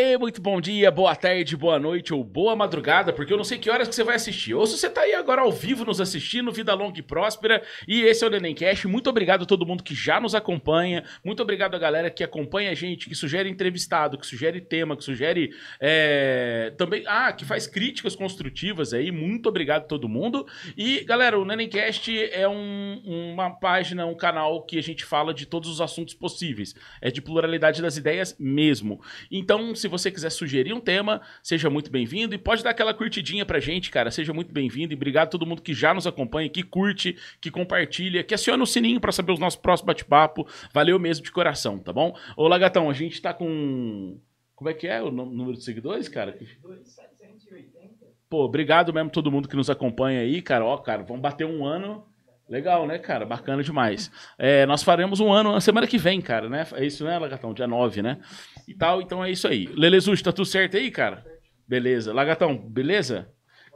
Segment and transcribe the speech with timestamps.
[0.00, 0.09] Bye.
[0.18, 3.68] Muito bom dia, boa tarde, boa noite ou boa madrugada, porque eu não sei que
[3.68, 4.54] horas que você vai assistir.
[4.54, 7.62] Ou se você tá aí agora ao vivo nos assistindo, vida longa e próspera.
[7.86, 8.88] E esse é o Nenemcast.
[8.88, 11.04] Muito obrigado a todo mundo que já nos acompanha.
[11.24, 15.04] Muito obrigado a galera que acompanha a gente, que sugere entrevistado, que sugere tema, que
[15.04, 19.10] sugere é, também, ah, que faz críticas construtivas aí.
[19.10, 20.46] Muito obrigado a todo mundo.
[20.76, 25.44] E galera, o Nenemcast é um, uma página, um canal que a gente fala de
[25.44, 26.74] todos os assuntos possíveis.
[27.02, 29.00] É de pluralidade das ideias mesmo.
[29.30, 33.44] Então se você quiser sugerir um tema, seja muito bem-vindo e pode dar aquela curtidinha
[33.44, 34.12] pra gente, cara.
[34.12, 37.50] Seja muito bem-vindo e obrigado a todo mundo que já nos acompanha, que curte, que
[37.50, 40.46] compartilha, que aciona o sininho para saber os nossos próximos bate-papo.
[40.72, 42.16] Valeu mesmo de coração, tá bom?
[42.36, 44.16] Ô, Lagatão, a gente tá com.
[44.54, 46.38] Como é que é o número de seguidores, cara?
[46.62, 48.06] 2,780.
[48.28, 50.64] Pô, obrigado mesmo todo mundo que nos acompanha aí, cara.
[50.64, 52.06] Ó, cara, vamos bater um ano.
[52.50, 53.24] Legal, né, cara?
[53.24, 54.10] Bacana demais.
[54.36, 56.66] É, nós faremos um ano na semana que vem, cara, né?
[56.74, 57.54] É isso, né, Lagatão?
[57.54, 58.18] Dia 9, né?
[58.66, 59.66] E tal, então é isso aí.
[59.66, 61.24] Lelezuchi, tá tudo certo aí, cara?
[61.66, 62.12] Beleza.
[62.12, 63.28] Lagatão, beleza?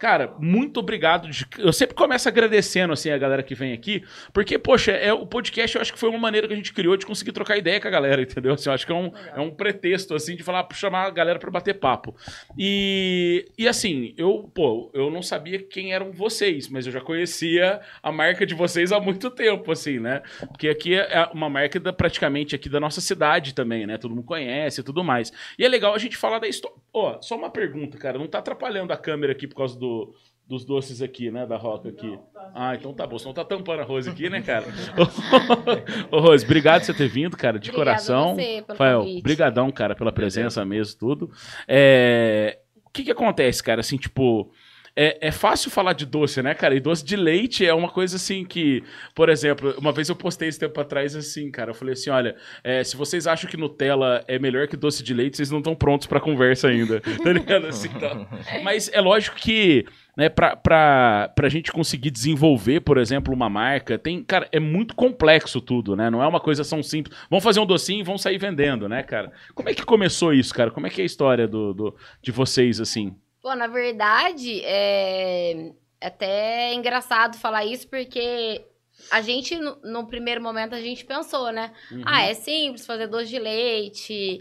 [0.04, 1.30] Cara, muito obrigado.
[1.56, 5.74] Eu sempre começo agradecendo assim a galera que vem aqui, porque, poxa, é, o podcast
[5.74, 7.88] eu acho que foi uma maneira que a gente criou de conseguir trocar ideia com
[7.88, 8.52] a galera, entendeu?
[8.52, 11.38] Assim, eu acho que é um, é um pretexto, assim, de falar, chamar a galera
[11.38, 12.14] para bater papo.
[12.58, 17.80] E, e assim, eu, pô, eu não sabia quem eram vocês, mas eu já conhecia
[18.02, 20.20] a marca de vocês há muito tempo, assim, né?
[20.48, 23.96] Porque aqui é uma marca da, praticamente aqui da nossa cidade também, né?
[23.96, 25.32] Todo mundo conhece e tudo mais.
[25.58, 26.83] E é legal a gente falar da história.
[26.94, 30.14] Ó, só uma pergunta, cara, não tá atrapalhando a câmera aqui por causa do
[30.46, 31.46] dos doces aqui, né?
[31.46, 32.18] Da Roca aqui.
[32.54, 33.18] Ah, então tá bom.
[33.18, 34.66] Senão tá tampando a Rose aqui, né, cara?
[36.12, 38.34] Ô, Rose, obrigado por você ter vindo, cara, de Obrigado coração.
[38.34, 41.30] Você pelo Rafael, brigadão, cara, pela presença mesmo, tudo.
[41.66, 42.58] É...
[42.84, 44.52] O que que acontece, cara, assim, tipo...
[44.96, 46.74] É, é fácil falar de doce, né, cara?
[46.74, 48.82] E doce de leite é uma coisa assim que,
[49.14, 51.70] por exemplo, uma vez eu postei esse tempo atrás assim, cara.
[51.70, 55.12] Eu falei assim: olha, é, se vocês acham que Nutella é melhor que doce de
[55.12, 57.00] leite, vocês não estão prontos pra conversa ainda.
[57.22, 57.66] tá ligado?
[57.66, 58.26] Assim, tá.
[58.62, 59.84] Mas é lógico que
[60.16, 65.60] né, pra, pra, gente conseguir desenvolver, por exemplo, uma marca, tem, cara, é muito complexo
[65.60, 66.08] tudo, né?
[66.08, 67.16] Não é uma coisa tão simples.
[67.28, 69.32] Vamos fazer um docinho e vão sair vendendo, né, cara?
[69.54, 70.70] Como é que começou isso, cara?
[70.70, 73.16] Como é que é a história do, do de vocês, assim?
[73.44, 78.64] Pô, na verdade, é até engraçado falar isso, porque
[79.10, 81.70] a gente, no, no primeiro momento, a gente pensou, né?
[81.92, 82.02] Uhum.
[82.06, 84.40] Ah, é simples fazer doce de leite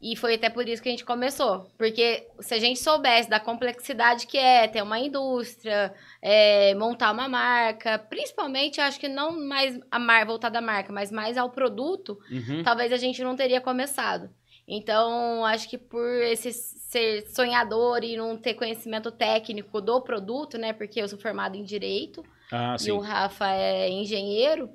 [0.00, 1.68] e foi até por isso que a gente começou.
[1.76, 7.28] Porque se a gente soubesse da complexidade que é ter uma indústria, é, montar uma
[7.28, 12.16] marca, principalmente, acho que não mais a marca voltada à marca, mas mais ao produto,
[12.30, 12.62] uhum.
[12.62, 14.30] talvez a gente não teria começado.
[14.66, 16.52] Então, acho que por esse
[16.92, 20.72] ser sonhador e não ter conhecimento técnico do produto, né?
[20.72, 24.70] Porque eu sou formada em direito ah, e o Rafa é engenheiro.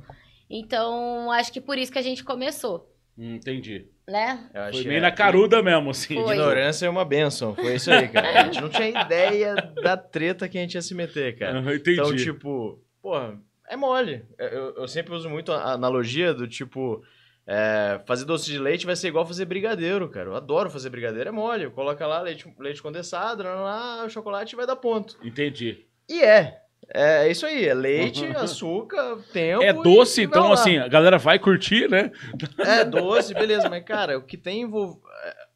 [0.49, 2.91] Então, acho que por isso que a gente começou.
[3.17, 4.49] Hum, entendi né?
[4.53, 6.15] Eu Foi meio na caruda mesmo, assim.
[6.15, 6.35] Foi.
[6.35, 7.53] Ignorância é uma benção.
[7.53, 8.41] Foi isso aí, cara.
[8.41, 9.53] A gente não tinha ideia
[9.83, 11.59] da treta que a gente ia se meter, cara.
[11.59, 11.99] Uhum, entendi.
[11.99, 13.37] Então, tipo, porra,
[13.69, 14.23] é mole.
[14.39, 17.03] Eu, eu sempre uso muito a analogia do tipo.
[17.49, 20.29] É, fazer doce de leite vai ser igual fazer brigadeiro, cara.
[20.29, 21.69] Eu adoro fazer brigadeiro, é mole.
[21.69, 25.17] Coloca lá leite, leite condensado, lá, o chocolate vai dar ponto.
[25.23, 25.85] Entendi.
[26.09, 26.59] E é.
[26.93, 28.37] É isso aí, é leite, uhum.
[28.37, 29.63] açúcar, tempo.
[29.63, 32.11] É doce, então assim, a galera vai curtir, né?
[32.59, 35.01] É doce, beleza, mas cara, o que tem envolvido.
[35.23, 35.47] É,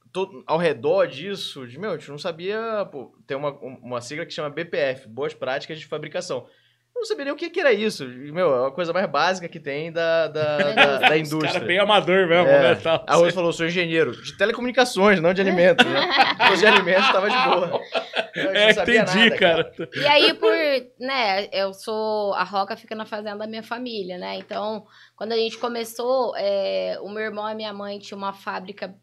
[0.45, 2.85] ao redor disso, de, meu, a gente não sabia.
[2.91, 6.45] Pô, tem uma, uma sigla que chama BPF Boas Práticas de Fabricação
[7.01, 8.07] não sabia nem o que, que era isso.
[8.07, 11.47] Meu, é a coisa mais básica que tem da, da, da, da indústria.
[11.47, 12.61] Os cara bem amador mesmo, é.
[12.61, 12.75] né?
[12.75, 13.03] Tal.
[13.07, 15.85] A Rose falou, sou engenheiro de telecomunicações, não de alimentos.
[15.85, 15.99] Né?
[16.53, 17.81] Os de alimentos tava de boa.
[18.35, 19.63] É, entendi, nada, cara.
[19.63, 19.89] cara.
[19.95, 20.53] E aí, por,
[20.99, 24.35] né, eu sou, a Roca fica na fazenda da minha família, né?
[24.35, 28.93] Então, quando a gente começou, é, o meu irmão e minha mãe tinham uma fábrica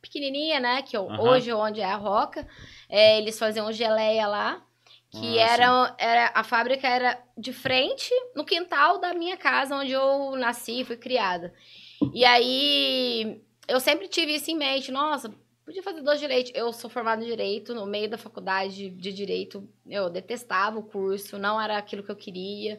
[0.00, 0.82] pequenininha, né?
[0.82, 1.20] Que eu, uhum.
[1.22, 2.46] hoje, onde é a Roca,
[2.88, 4.62] é, eles faziam geleia lá
[5.10, 9.92] que ah, era, era a fábrica era de frente no quintal da minha casa onde
[9.92, 11.52] eu nasci fui criada.
[12.14, 14.92] E aí eu sempre tive isso em mente.
[14.92, 15.32] Nossa
[15.64, 16.52] podia fazer doce de leite.
[16.54, 21.38] Eu sou formada em direito no meio da faculdade de direito eu detestava o curso
[21.38, 22.78] não era aquilo que eu queria.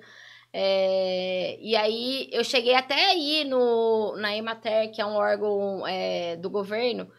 [0.54, 6.36] É, e aí eu cheguei até aí no na Emater que é um órgão é,
[6.36, 7.10] do governo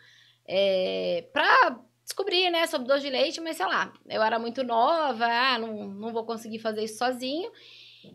[0.47, 5.25] é, para descobri, né, sobre doce de leite, mas sei lá, eu era muito nova,
[5.27, 7.51] ah, não, não vou conseguir fazer isso sozinho.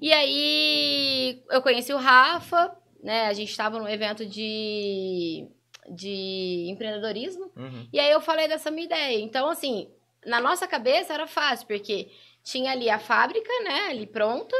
[0.01, 5.47] E aí eu conheci o Rafa, né, a gente estava num evento de,
[5.89, 7.87] de empreendedorismo, uhum.
[7.91, 9.19] e aí eu falei dessa minha ideia.
[9.19, 9.89] Então, assim,
[10.25, 12.11] na nossa cabeça era fácil, porque
[12.43, 14.55] tinha ali a fábrica, né, ali pronta,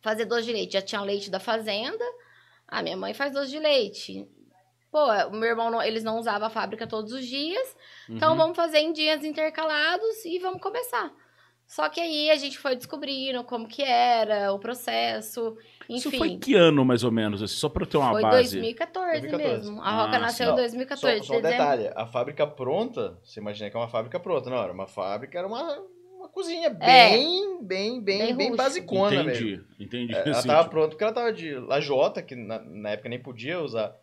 [0.00, 2.04] fazer doce de leite, já tinha leite da fazenda,
[2.66, 4.28] ah, minha mãe faz doce de leite,
[4.90, 7.76] pô, o meu irmão, não- eles não usavam a fábrica todos os dias,
[8.08, 8.36] então Uhum.
[8.38, 11.12] vamos fazer em dias intercalados e vamos começar.
[11.66, 15.54] Só que aí a gente foi descobrindo como que era o processo,
[15.86, 16.16] Isso enfim.
[16.16, 17.42] foi que ano, mais ou menos?
[17.42, 18.56] assim, só pra eu ter uma Foi base.
[18.56, 19.68] 2014, 2014.
[19.70, 19.82] mesmo.
[19.82, 21.64] A Roca Ah, nasceu em Não, 2014, Só, só um dezembro.
[21.66, 25.38] detalhe, a fábrica pronta, você imagina que é uma fábrica pronta, não, era uma fábrica,
[25.38, 25.78] era uma,
[26.16, 27.10] uma cozinha É.
[27.10, 28.56] bem, bem, bem, Bem bem, rústica.
[28.56, 29.48] basicona mesmo.
[29.48, 30.14] Entendi, entendi.
[30.14, 33.10] É, Ela Assim, tava tipo, pronta porque ela tava de lajota, que na, na época
[33.10, 33.94] nem podia usar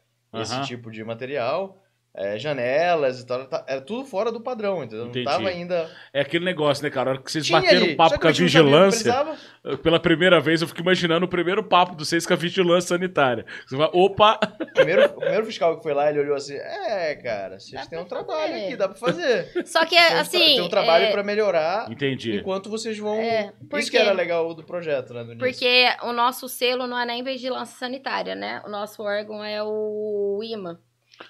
[0.42, 1.85] esse tipo de material.
[2.18, 5.08] É, janelas e tal, era, era tudo fora do padrão, entendeu?
[5.08, 5.26] Entendi.
[5.26, 5.90] Não tava ainda.
[6.14, 7.10] É aquele negócio, né, cara?
[7.10, 9.78] A hora que vocês Tinha bateram ali, papo com a que vigilância, precisava.
[9.78, 13.46] pela primeira vez eu fico imaginando o primeiro papo de vocês com a vigilância sanitária.
[13.68, 14.40] Você vai, opa!
[14.74, 18.00] Primeiro, o primeiro fiscal que foi lá, ele olhou assim: É, cara, vocês Dá têm
[18.00, 19.52] um trabalho fazer." aqui, dá pra fazer.
[19.68, 20.38] Só que, Tem tra- assim.
[20.40, 22.38] tem um trabalho é, pra melhorar Entendi.
[22.38, 23.16] enquanto vocês vão.
[23.20, 25.24] É, Isso porque- que era legal do projeto, né?
[25.24, 25.38] Do.
[25.38, 28.62] Porque o nosso selo não é nem vigilância sanitária, né?
[28.66, 30.80] O nosso órgão é o IMA,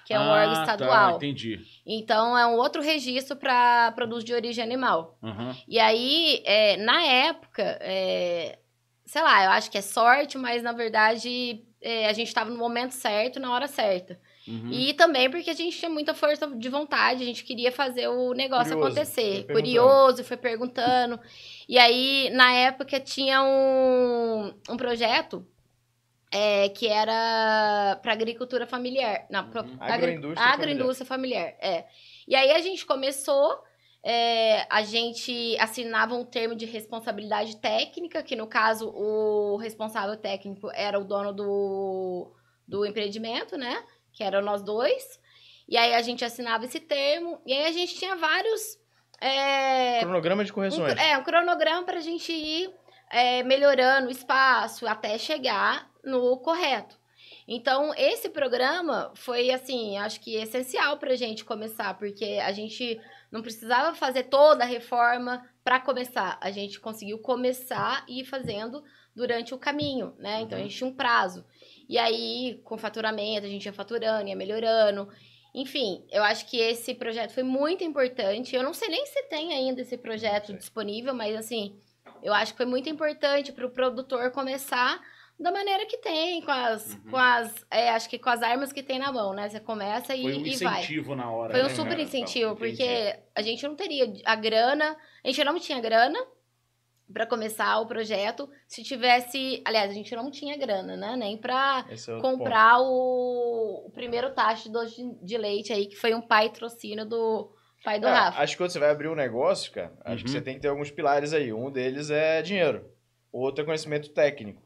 [0.04, 1.16] que é um Ah, órgão Tá, estadual.
[1.16, 1.60] entendi.
[1.84, 5.18] então, é um outro registro para produtos de origem animal.
[5.22, 5.56] Aham.
[5.68, 8.58] E aí, é, na época, é,
[9.04, 12.58] sei lá, eu acho que é sorte, mas na verdade é, a gente estava no
[12.58, 14.18] momento certo, na hora certa.
[14.48, 14.70] Uhum.
[14.70, 18.32] E também porque a gente tinha muita força de vontade, a gente queria fazer o
[18.32, 19.44] negócio Curioso, acontecer.
[19.46, 19.54] foi.
[19.56, 21.18] Curioso, foi perguntando.
[21.68, 25.44] E aí, na época, tinha um, um projeto
[26.38, 29.26] é, que era para agricultura familiar.
[29.30, 29.76] Não, pra, Uhum.
[29.80, 31.48] Agroindústria agroindústria familiar.
[31.60, 31.86] É.
[32.28, 33.48] E aí a gente começou.
[34.08, 40.70] é, a gente assinava um termo de responsabilidade técnica, que no caso o responsável técnico
[40.74, 42.32] era o dono do,
[42.68, 43.82] do empreendimento, né?
[44.12, 45.02] Que eram nós dois.
[45.68, 48.78] E aí a gente assinava esse termo, e aí a gente tinha vários.
[49.20, 50.94] é, Cronograma de um, correções.
[50.96, 52.70] é, um cronograma pra gente ir
[53.10, 56.96] é, melhorando o espaço até chegar no correto.
[57.48, 63.00] Então, esse programa foi, assim, acho que essencial pra gente começar, porque a gente
[63.30, 66.38] não precisava fazer toda a reforma para começar.
[66.40, 68.82] A gente conseguiu começar e ir fazendo
[69.14, 70.40] durante o caminho, né?
[70.40, 71.44] Então, a gente tinha um prazo.
[71.88, 75.08] E aí, com faturamento, a gente ia faturando, ia melhorando.
[75.54, 78.54] Enfim, eu acho que esse projeto foi muito importante.
[78.54, 81.80] Eu não sei nem se tem ainda esse projeto disponível, mas assim,
[82.22, 85.00] eu acho que foi muito importante para o produtor começar
[85.38, 87.10] da maneira que tem, com as, Uhum.
[87.10, 89.48] com as é, acho que com as armas que tem na mão, né?
[89.48, 90.80] Você começa e, Foi um e vai.
[90.80, 91.52] incentivo na hora.
[91.52, 92.02] Foi um né, super cara?
[92.02, 96.18] incentivo, porque a gente não teria a grana, a gente não tinha grana
[97.12, 98.48] para começar o projeto.
[98.66, 101.14] Se tivesse, aliás, a gente não tinha grana, né?
[101.16, 105.96] Nem para é comprar o, o primeiro tacho de doce de, de leite aí, que
[105.96, 107.52] foi um patrocínio do
[107.84, 108.42] pai do Ah, Rafa.
[108.42, 110.36] acho que quando você vai abrir um negócio, cara, acho que Uhum.
[110.36, 111.52] você tem que ter alguns pilares aí.
[111.52, 112.90] Um deles é dinheiro.
[113.30, 114.65] O outro é conhecimento técnico.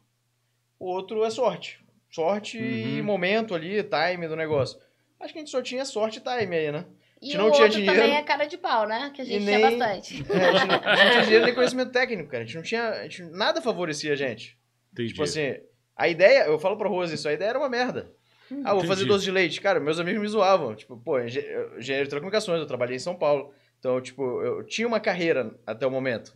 [0.81, 1.79] O outro é sorte.
[2.11, 3.05] Sorte e Uhum.
[3.05, 4.81] momento ali, time do negócio.
[5.21, 6.87] Acho que a gente só tinha sorte e time aí, né?
[7.23, 8.01] E gente o não tinha outro dinheiro.
[8.01, 9.13] também é cara de pau, né?
[9.15, 10.25] Que a gente E tinha nem- bastante.
[10.33, 12.43] É, a, gente não, a gente não tinha dinheiro nem conhecimento técnico, cara.
[12.43, 12.89] A gente não tinha.
[12.89, 14.59] A gente, nada favorecia a gente.
[14.93, 15.11] Entendi.
[15.11, 15.55] Tipo assim,
[15.95, 18.11] a ideia, eu falo pra Rose isso, a ideia era uma merda.
[18.65, 19.09] Ah, vou fazer Entendi.
[19.09, 19.61] doce de leite.
[19.61, 20.75] Cara, meus amigos me zoavam.
[20.75, 23.53] Tipo, pô, engenheiro de telecomunicações, eu trabalhei em São Paulo.
[23.79, 26.35] Então, tipo, eu tinha uma carreira até o momento.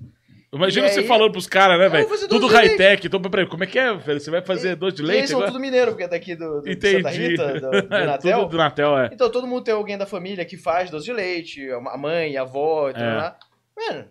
[0.55, 2.29] Imagina E você aí- falando pros caras, né, velho?
[2.29, 3.07] Tudo high-tech.
[3.07, 4.21] Então, peraí, como é que é, velho?
[4.21, 6.61] Você vai fazer doce de e leite eles são tudo mineiro, porque é daqui do,
[6.61, 6.97] do Entendi.
[7.03, 8.39] Santa Rita, do, do Natel.
[8.41, 9.11] Tudo do Natel, é.
[9.13, 12.43] Então, todo mundo tem alguém da família que faz doce de leite, a mãe, a
[12.43, 13.15] avó, e tudo É.
[13.17, 13.37] lá.
[13.77, 14.09] Mano,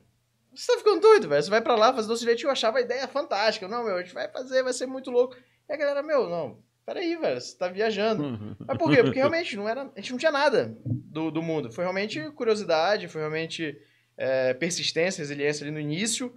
[0.54, 1.42] você tá ficando doido, velho.
[1.42, 3.68] Você vai pra lá fazer doce de leite, eu achava a ideia fantástica.
[3.68, 5.36] Não, meu, a gente vai fazer, vai ser muito louco.
[5.70, 8.56] E a galera, meu, não, peraí, velho, você tá viajando.
[8.68, 9.02] Mas por quê?
[9.02, 11.72] Porque realmente não era, a gente não tinha nada do, do mundo.
[11.72, 13.76] Foi realmente curiosidade, foi realmente
[14.18, 16.34] é, persistência, resiliência ali no início.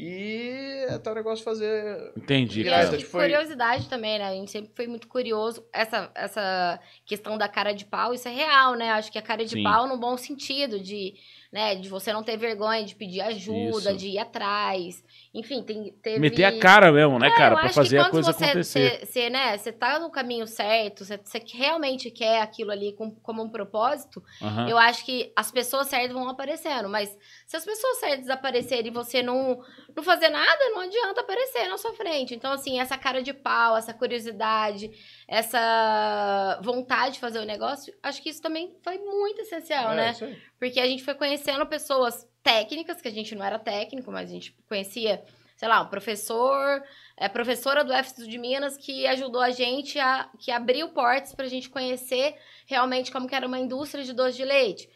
[0.00, 2.12] E até o negócio fazer.
[2.16, 2.88] Entendi, E cara.
[2.88, 4.26] que tipo, foi- curiosidade também, né?
[4.26, 5.66] A gente sempre foi muito curioso.
[5.72, 8.90] Essa, essa questão da cara de pau, isso é real, né?
[8.92, 9.62] Acho que a cara de Sim.
[9.64, 11.14] pau no bom sentido, de,
[11.52, 13.96] né, de você não ter vergonha de pedir ajuda, Isso.
[13.96, 15.02] de ir atrás.
[15.38, 16.18] Enfim, tem, teve...
[16.18, 17.56] Meter a cara mesmo, né, É, cara?
[17.56, 19.06] Pra fazer a coisa você, acontecer.
[19.06, 23.42] Você, né, você tá no caminho certo, você, você realmente quer aquilo ali com, como
[23.42, 24.22] um propósito,
[24.68, 26.88] eu acho que as pessoas certas vão aparecendo.
[26.88, 27.16] Mas
[27.46, 29.62] se as pessoas certas aparecerem e você não,
[29.96, 32.34] não fazer nada, não adianta aparecer na sua frente.
[32.34, 34.90] Então, assim, essa cara de pau, essa curiosidade,
[35.26, 40.36] essa vontade de fazer o negócio, acho que isso também foi muito essencial, É, né?
[40.58, 44.32] Porque a gente foi conhecendo pessoas técnicas, que a gente não era técnico, mas a
[44.32, 45.22] gente conhecia,
[45.54, 46.82] sei lá, um professor,
[47.14, 51.46] é, professora do FSU de Minas, que ajudou a gente a que abriu portas pra
[51.46, 52.34] gente conhecer
[52.66, 54.88] realmente como que era uma indústria de doce de leite.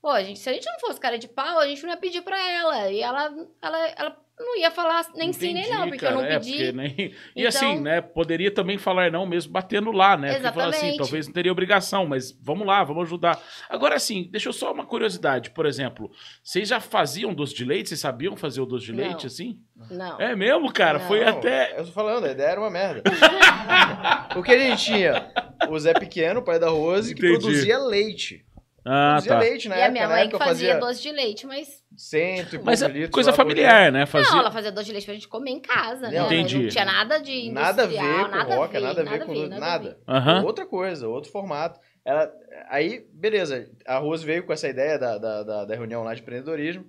[0.00, 1.96] Pô, a gente, se a gente não fosse cara de pau, a gente não ia
[1.96, 2.88] pedir pra ela.
[2.92, 6.34] E ela, ela, ela não ia falar nem sim nem não, porque eu não cara,
[6.34, 6.52] é, pedi.
[6.52, 8.00] porque nem- E Então- assim, né?
[8.00, 10.34] Poderia também falar não mesmo batendo lá, né?
[10.34, 10.98] Porque assim, Exatamente.
[10.98, 13.40] talvez não teria obrigação, mas vamos lá, vamos ajudar.
[13.68, 15.50] Agora, assim, deixa eu só uma curiosidade.
[15.50, 16.10] Por exemplo,
[16.42, 17.88] vocês já faziam doce de leite?
[17.88, 19.04] Vocês sabiam fazer o doce de Não.
[19.04, 19.58] leite assim?
[19.90, 20.20] Não.
[20.20, 20.98] É mesmo, cara?
[20.98, 21.06] Não.
[21.06, 21.78] Foi Não, até.
[21.78, 23.02] Eu tô falando, a ideia era uma merda.
[24.36, 25.30] o que a gente tinha?
[25.68, 27.40] O Zé Pequeno, pai da Rose, que Entendi.
[27.40, 28.45] produzia leite.
[28.88, 29.40] Ah, tá.
[29.40, 31.82] leite na e a minha mãe que eu fazia, fazia doce de leite, mas.
[31.96, 34.06] cento e Mas é litros coisa familiar, né?
[34.06, 34.30] Fazia...
[34.30, 36.24] Não, ela fazia doce de leite pra gente comer em casa, né?
[36.24, 36.62] Entendi.
[36.62, 37.50] Não tinha nada de.
[37.50, 39.58] Nada a ver industrial, com nada roca, nada a ver com nada.
[39.58, 40.00] nada.
[40.06, 40.44] Aham.
[40.44, 41.80] Outra coisa, outro formato.
[42.04, 42.32] Ela,
[42.68, 46.22] aí, beleza, a Rose veio com essa ideia da, da, da, da reunião lá de
[46.22, 46.86] empreendedorismo.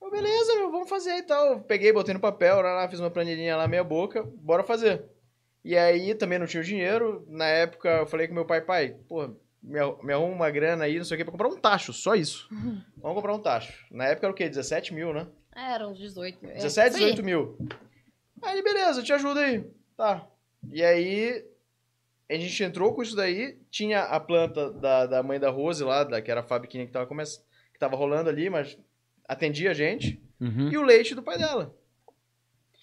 [0.00, 1.60] Eu, beleza, meu, vamos fazer e tal.
[1.60, 5.04] Peguei, botei no papel, lá, lá, fiz uma planilhinha lá, meia boca, bora fazer.
[5.62, 7.22] E aí também não tinha o dinheiro.
[7.28, 10.98] Na época eu falei com meu pai, pai, pô, me, me arruma uma grana aí,
[10.98, 12.48] não sei o que, pra comprar um tacho, só isso.
[12.96, 13.72] Vamos comprar um tacho.
[13.90, 14.48] Na época era o quê?
[14.48, 15.28] 17 mil, né?
[15.54, 16.50] É, eram uns 18 mil.
[16.50, 17.10] É, 17, isso aí.
[17.10, 17.58] 18 mil.
[18.42, 19.64] Aí, beleza, eu te ajudo aí.
[19.96, 20.26] Tá.
[20.72, 21.44] E aí,
[22.28, 23.58] a gente entrou com isso daí.
[23.70, 26.92] Tinha a planta da, da mãe da Rose lá, da, que era a fabriquinha que
[26.92, 27.22] tava, come...
[27.24, 28.76] que tava rolando ali, mas
[29.28, 30.20] atendia a gente.
[30.40, 30.70] Uhum.
[30.72, 31.76] E o leite do pai dela.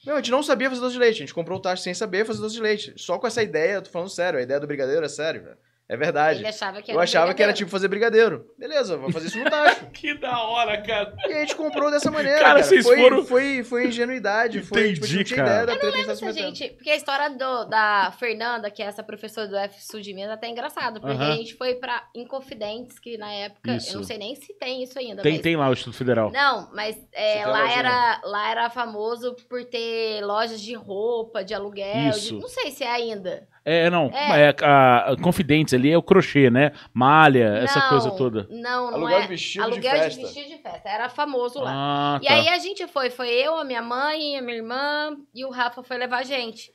[0.05, 1.17] Meu, a gente não sabia fazer doce de leite.
[1.17, 2.93] A gente comprou o tacho sem saber fazer doce de leite.
[2.95, 5.57] Só com essa ideia, eu tô falando sério, a ideia do brigadeiro é sério, velho.
[5.89, 6.39] É verdade.
[6.41, 8.46] Ele achava que era Eu achava que era tipo fazer brigadeiro.
[8.58, 9.88] Beleza, vamos fazer isso no tacho.
[9.91, 11.15] Que da hora, cara.
[11.27, 12.38] E a gente comprou dessa maneira.
[12.38, 14.62] Cara, Cara, vocês foi, foram- foi, foi ingenuidade.
[14.62, 15.63] Foi, tipo, Entendi, tinha cara.
[15.63, 16.69] ideia da Eu não lembro gente se gente.
[16.75, 20.29] Porque a história do- da Fernanda, que é essa professora do F Sul de Minas,
[20.29, 21.00] é até engraçada.
[21.00, 21.34] Porque Aham.
[21.34, 23.75] a gente foi pra Inconfidentes, que na época.
[23.75, 23.93] Isso.
[23.93, 25.22] Eu não sei nem se tem isso ainda.
[25.24, 25.41] Tem, mas...
[25.41, 26.31] tem lá o Instituto Federal.
[26.31, 32.10] Não, mas é, lá, era, lá era famoso por ter lojas de roupa, de aluguel.
[32.10, 32.36] Isso.
[32.36, 33.48] de- não sei se é ainda.
[33.65, 34.09] É, não.
[34.13, 34.49] É.
[34.49, 34.55] É.
[34.63, 36.71] a, a Confidentes ali é o crochê, né?
[36.93, 38.47] Malha, essa Não, coisa toda.
[38.49, 39.21] Não, não Aluguel é.
[39.21, 40.21] de vestido de aluguel festa.
[40.21, 40.89] vestido de festa.
[40.89, 41.71] Era famoso lá.
[41.73, 42.33] Ah, E tá.
[42.33, 45.83] aí a gente foi, foi eu, a minha mãe, a minha irmã e o Rafa
[45.83, 46.71] foi levar a gente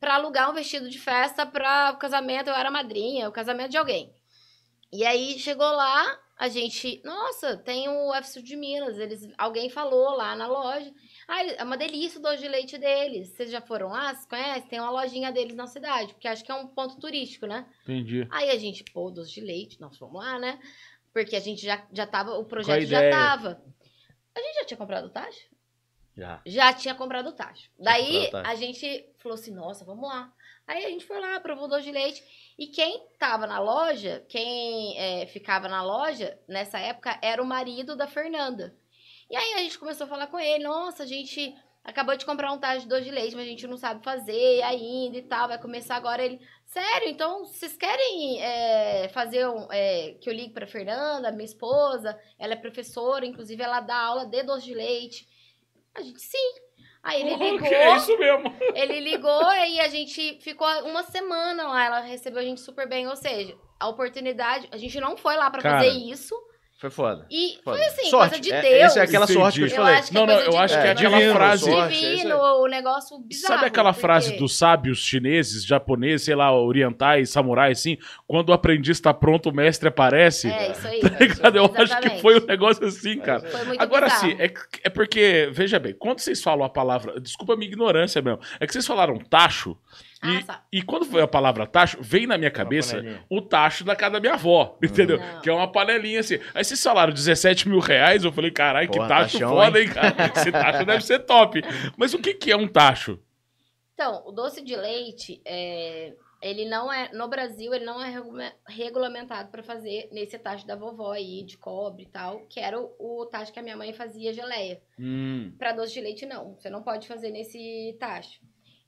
[0.00, 3.76] pra alugar um vestido de festa para o casamento, eu era madrinha, o casamento de
[3.76, 4.10] alguém.
[4.92, 10.16] E aí chegou lá, a gente, nossa, tem o F de Minas, eles, alguém falou
[10.16, 10.90] lá na loja.
[11.32, 13.28] Ah, é uma delícia o doce de leite deles.
[13.28, 14.12] Vocês já foram lá?
[14.12, 14.68] Vocês conhecem?
[14.68, 17.68] Tem uma lojinha deles na cidade, porque acho que é um ponto turístico, né?
[17.84, 18.26] Entendi.
[18.32, 20.58] Aí a gente, pô, doce de leite, nós vamos lá, né?
[21.12, 23.62] Porque a gente já, já tava, o projeto já tava.
[24.34, 25.48] A gente já tinha comprado o tacho?
[26.16, 26.42] Já.
[26.44, 27.70] Já tinha comprado o tacho.
[27.78, 28.50] Daí o tacho.
[28.50, 30.32] a gente falou assim, nossa, vamos lá.
[30.66, 32.24] Aí a gente foi lá, provou o doce de leite.
[32.58, 37.94] E quem tava na loja, quem é, ficava na loja nessa época era o marido
[37.94, 38.76] da Fernanda.
[39.30, 42.52] E aí a gente começou a falar com ele, nossa, a gente acabou de comprar
[42.52, 45.46] um tacho de doce de leite, mas a gente não sabe fazer ainda e tal,
[45.46, 46.24] vai começar agora.
[46.24, 51.44] Ele, sério, então vocês querem é, fazer um, é, que eu ligue pra Fernanda, minha
[51.44, 55.28] esposa, ela é professora, inclusive ela dá aula de doce de leite.
[55.94, 56.52] A gente, sim.
[57.02, 58.44] Aí ele ligou, Que é isso mesmo.
[58.74, 61.84] ele ligou e a gente ficou uma semana lá.
[61.84, 63.08] Ela recebeu a gente super bem.
[63.08, 64.68] Ou seja, a oportunidade.
[64.70, 66.34] A gente não foi lá pra Cara, fazer isso.
[66.80, 67.26] Foi foda.
[67.30, 67.76] E foda.
[67.76, 68.30] foi assim, sorte.
[68.30, 68.82] coisa de É- Deus.
[68.84, 69.94] Essa é aquela sorte que eu te Eu falei.
[69.98, 72.16] acho que Não, é não, eu acho que é frase- Sorte, é isso aí.
[72.16, 73.54] Divino, o negócio bizarro.
[73.54, 77.98] Sabe aquela porque- frase dos sábios chineses, japoneses, sei lá, orientais, samurais, assim?
[78.26, 80.48] Quando o aprendiz tá pronto, o mestre aparece.
[80.48, 81.00] É, isso aí.
[81.40, 81.48] Tá?
[81.54, 83.40] Eu acho que foi um negócio assim, cara.
[83.40, 84.30] Foi muito Agora bizarro.
[84.30, 84.52] sim, é,
[84.84, 87.20] é porque, veja bem, quando vocês falam a palavra.
[87.20, 88.40] Desculpa a minha ignorância mesmo.
[88.58, 89.76] É que vocês falaram tacho.
[90.22, 90.66] Ah, E, tá.
[90.70, 93.24] e quando foi a palavra tacho, vem na minha cabeça panelinha.
[93.30, 95.18] o tacho da casa da minha avó, entendeu?
[95.18, 95.40] Não.
[95.40, 96.38] Que é uma panelinha assim.
[96.54, 100.14] Aí vocês falaram 17 mil reais, eu falei, caralho, que tacho tachão, foda, hein, cara?
[100.36, 101.62] Esse tacho deve ser top.
[101.96, 103.18] Mas o que, que é um tacho?
[103.94, 107.10] Então, o doce de leite, é, ele não é.
[107.12, 111.58] No Brasil, ele não é regula- regulamentado pra fazer nesse tacho da vovó aí, de
[111.58, 114.80] cobre e tal, que era o, o tacho que a minha mãe fazia geleia.
[114.98, 116.54] Hum, Para doce de leite, não.
[116.58, 118.40] Você não pode fazer nesse tacho.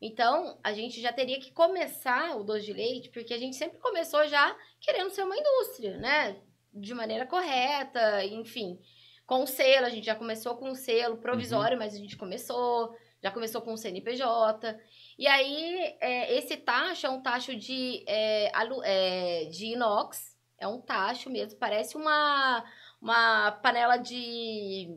[0.04, 3.78] Então, a gente já teria que começar o doce de leite, porque a gente sempre
[3.78, 6.36] começou já querendo ser uma indústria, né?
[6.74, 8.80] De maneira correta, enfim.
[9.24, 12.94] Com selo, a gente já começou com um selo provisório, mas a gente começou.
[13.22, 14.76] Já começou com o CNPJ.
[15.16, 20.36] E aí, é, esse tacho é um tacho de, é, alu- é, de inox.
[20.58, 22.64] É um tacho mesmo, parece uma,
[23.00, 24.88] uma panela de.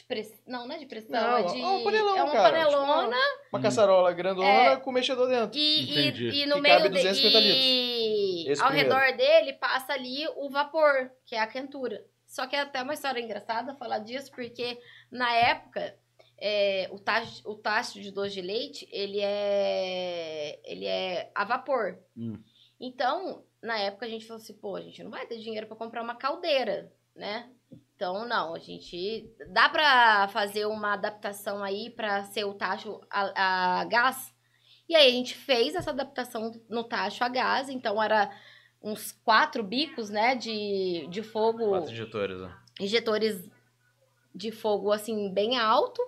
[0.00, 0.42] De press...
[0.46, 1.60] Não, não é de pressão, Não, é de.
[1.60, 3.16] é um panelão, é uma cara, panelona.
[3.52, 4.76] Uma caçarola grandona É.
[4.76, 5.58] com mexedor dentro.
[5.58, 6.28] E, Entendi.
[6.28, 8.94] e, e no Que meio cabe de- 250 e Esse ao primeiro.
[8.94, 12.04] redor dele passa ali o vapor, que é a quentura.
[12.26, 14.78] Só que é até uma história engraçada falar disso, porque
[15.10, 15.96] na época
[16.38, 21.98] é, o, tacho, o tacho de doce de leite ele é ele é a vapor.
[22.16, 22.38] Hum.
[22.80, 25.76] Então, na época a gente falou assim, pô, a gente não vai ter dinheiro para
[25.76, 27.50] comprar uma caldeira, né?
[27.70, 29.30] Então, não, a gente.
[29.48, 34.34] Dá pra fazer uma adaptação aí pra ser o tacho a, a gás.
[34.88, 38.30] E aí a gente fez essa adaptação no tacho a gás, então era
[38.82, 41.68] uns quatro bicos, né, de, de fogo.
[41.68, 42.60] Quatro injetores, né?
[42.80, 43.48] injetores
[44.34, 46.02] de fogo assim bem alto.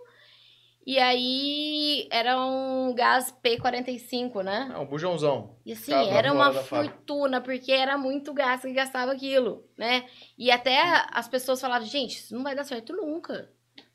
[0.84, 4.70] E aí era um gás P45, né?
[4.74, 5.56] É um bujãozão.
[5.64, 10.04] E assim, Ficava era uma fortuna, porque era muito gás que gastava aquilo, né?
[10.36, 10.78] E até
[11.12, 13.48] as pessoas falavam, gente, isso não vai dar certo nunca.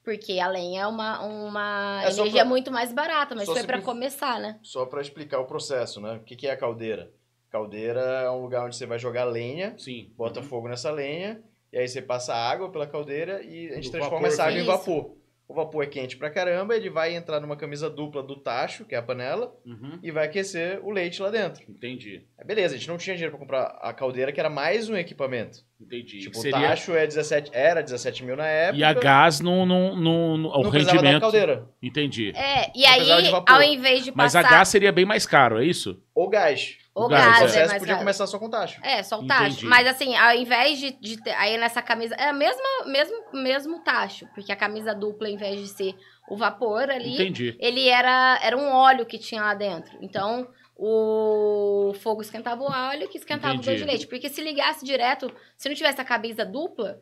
[0.04, 3.64] Porque a lenha é uma, uma É energia pra- muito mais barata, mas só foi
[3.64, 4.58] pra simplif- começar, né?
[4.64, 6.14] Só pra explicar o processo, né?
[6.14, 7.12] O que, que é a caldeira?
[7.50, 10.14] Caldeira é um lugar onde você vai jogar lenha, Sim.
[10.16, 13.92] bota fogo nessa lenha, e aí você passa água pela caldeira e a gente Do
[13.92, 15.18] transforma vapor essa água em vapor.
[15.50, 18.94] O vapor é quente pra caramba, ele vai entrar numa camisa dupla do tacho, que
[18.94, 19.98] é a panela, Uhum.
[20.04, 21.64] e vai aquecer o leite lá dentro.
[21.70, 22.22] Entendi.
[22.38, 24.98] Aí beleza, a gente não tinha dinheiro pra comprar a caldeira, que era mais um
[24.98, 25.60] equipamento.
[25.80, 26.20] Entendi.
[26.20, 26.58] Tipo, Seria...
[26.58, 28.78] o tacho é 17, era 17 mil na época.
[28.80, 29.66] E a gás não.
[29.66, 31.22] não, não, não- o não precisava da rendimento.
[31.22, 31.70] caldeira.
[31.82, 32.34] Entendi.
[32.36, 35.62] É, e Não aí, ao invés de Mas a passar gás seria bem mais caro,
[35.62, 36.02] é isso?
[36.14, 36.78] Ou gás.
[37.06, 38.80] O gás, gás, o é processo podia começar só com tacho.
[38.84, 39.52] É, só o tacho.
[39.52, 39.66] Entendi.
[39.68, 41.32] Mas assim, ao invés de, de ter.
[41.32, 42.16] Aí nessa camisa.
[42.16, 44.28] É a mesma, mesmo, mesmo tacho.
[44.34, 45.96] Porque a camisa dupla, ao invés de ser
[46.28, 47.56] o vapor ali, Entendi.
[47.60, 49.96] ele era, era um óleo que tinha lá dentro.
[50.02, 53.70] Então, o fogo esquentava o óleo que esquentava Entendi.
[53.70, 54.08] o doce de leite.
[54.08, 57.00] Porque se ligasse direto, se não tivesse a camisa dupla,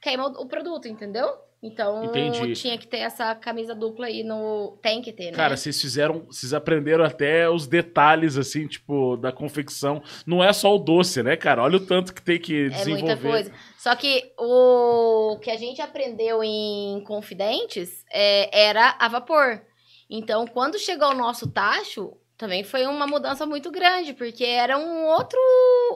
[0.00, 1.28] queima o, o produto, entendeu?
[1.64, 2.54] Então, Entendi.
[2.54, 4.76] tinha que ter essa camisa dupla aí no.
[4.82, 5.36] Tem que ter, né?
[5.36, 6.24] Cara, vocês fizeram.
[6.26, 10.02] Vocês aprenderam até os detalhes, assim, tipo, da confecção.
[10.26, 11.62] Não é só o doce, né, cara?
[11.62, 13.04] Olha o tanto que tem que É desenvolver.
[13.04, 13.52] muita coisa.
[13.78, 19.62] Só que o que a gente aprendeu em Confidentes é, era a vapor.
[20.10, 25.06] Então, quando chegou o nosso tacho, também foi uma mudança muito grande, porque era um
[25.06, 25.38] outro,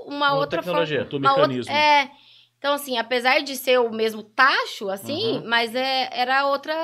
[0.07, 1.01] uma outra tecnologia.
[1.01, 1.27] Outro forma.
[1.27, 1.73] uma outra- mecanismo.
[1.75, 2.11] é.
[2.59, 5.43] Então, assim, apesar de ser o mesmo tacho, assim, Uhum.
[5.47, 6.75] mas é, era outra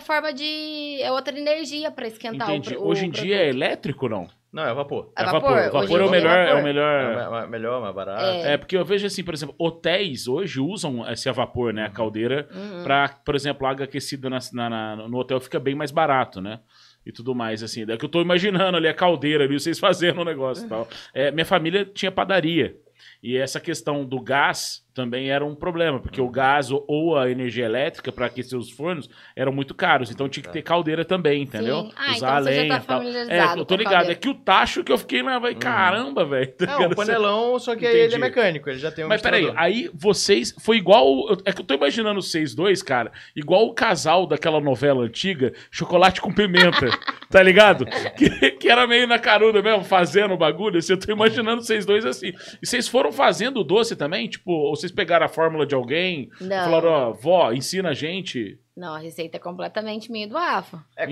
[0.00, 0.98] forma de.
[1.00, 2.74] É outra energia para esquentar Entendi.
[2.76, 3.56] o, o Hoje em dia é produto.
[3.56, 4.28] elétrico ou não?
[4.50, 5.12] Não, é vapor.
[5.16, 5.40] É É vapor.
[5.42, 5.80] vapor.
[5.82, 6.38] Vapor é o é melhor.
[6.38, 7.00] É, o melhor.
[7.02, 8.24] É ma- melhor, mais barato.
[8.24, 8.54] É.
[8.54, 11.84] É, porque eu vejo assim, por exemplo, hotéis hoje usam esse a vapor, né?
[11.84, 12.82] A caldeira, Uhum.
[12.82, 16.60] pra, por exemplo, água aquecida na, na- na- no hotel fica bem mais barato, né?
[17.04, 17.84] E tudo mais, assim.
[17.84, 20.88] Daí que eu tô imaginando ali a caldeira ali, vocês fazendo o negócio e tal.
[21.12, 22.74] É, minha família tinha padaria.
[23.22, 27.64] E essa questão do gás também era um problema, porque o gás ou- a energia
[27.64, 30.10] elétrica para aquecer os fornos eram muito caros.
[30.10, 31.82] Então tinha que ter caldeira também, entendeu?
[31.82, 31.92] Sim.
[31.96, 32.80] Ah, então você já tá e tal.
[32.98, 33.92] familiarizado É, eu tô com a ligado.
[33.92, 34.12] caldeira.
[34.12, 36.52] É que o tacho que eu fiquei lá, vai, caramba, velho.
[36.52, 38.14] tá É um panelão, só que aí ele Entendi.
[38.16, 40.54] é mecânico, ele já tem um Mas peraí, aí vocês.
[40.58, 41.06] Foi igual.
[41.44, 43.12] É que eu tô imaginando vocês dois, cara.
[43.36, 46.86] Igual o casal daquela novela antiga, Chocolate com Pimenta.
[47.30, 47.84] tá ligado?
[48.16, 50.78] Que, que era meio na caruda mesmo, fazendo o bagulho.
[50.78, 52.32] Assim, eu tô imaginando vocês dois assim.
[52.60, 54.28] E vocês foram fazendo o doce também?
[54.28, 56.30] Tipo, ou vocês pegaram a fórmula de alguém?
[56.40, 56.64] Não.
[56.64, 58.58] Falaram, ó, vó, ensina a gente.
[58.76, 60.84] Não, a receita é completamente minha e do Rafa.
[60.96, 61.04] É,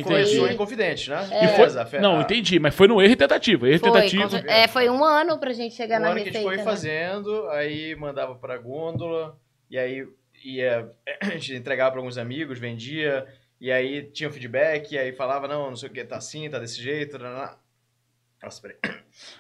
[0.52, 1.28] em Confidente, né?
[1.32, 1.44] É.
[1.44, 3.68] E foi- Não, entendi, mas foi no erro e tentativa.
[3.68, 4.28] Erro Foi, tentativa.
[4.40, 6.38] com- é, foi um ano pra gente chegar Um na ano que a receita.
[6.38, 6.62] gente foi né?
[6.64, 9.36] fazendo, aí mandava pra gôndola,
[9.68, 10.06] e aí
[10.44, 10.88] ia,
[11.20, 13.26] a gente entregava pra alguns amigos, vendia,
[13.60, 16.48] e aí tinha o feedback, e aí falava, não, não sei o que, tá assim,
[16.48, 17.56] tá desse jeito, nanana.
[18.46, 18.76] Nossa, peraí.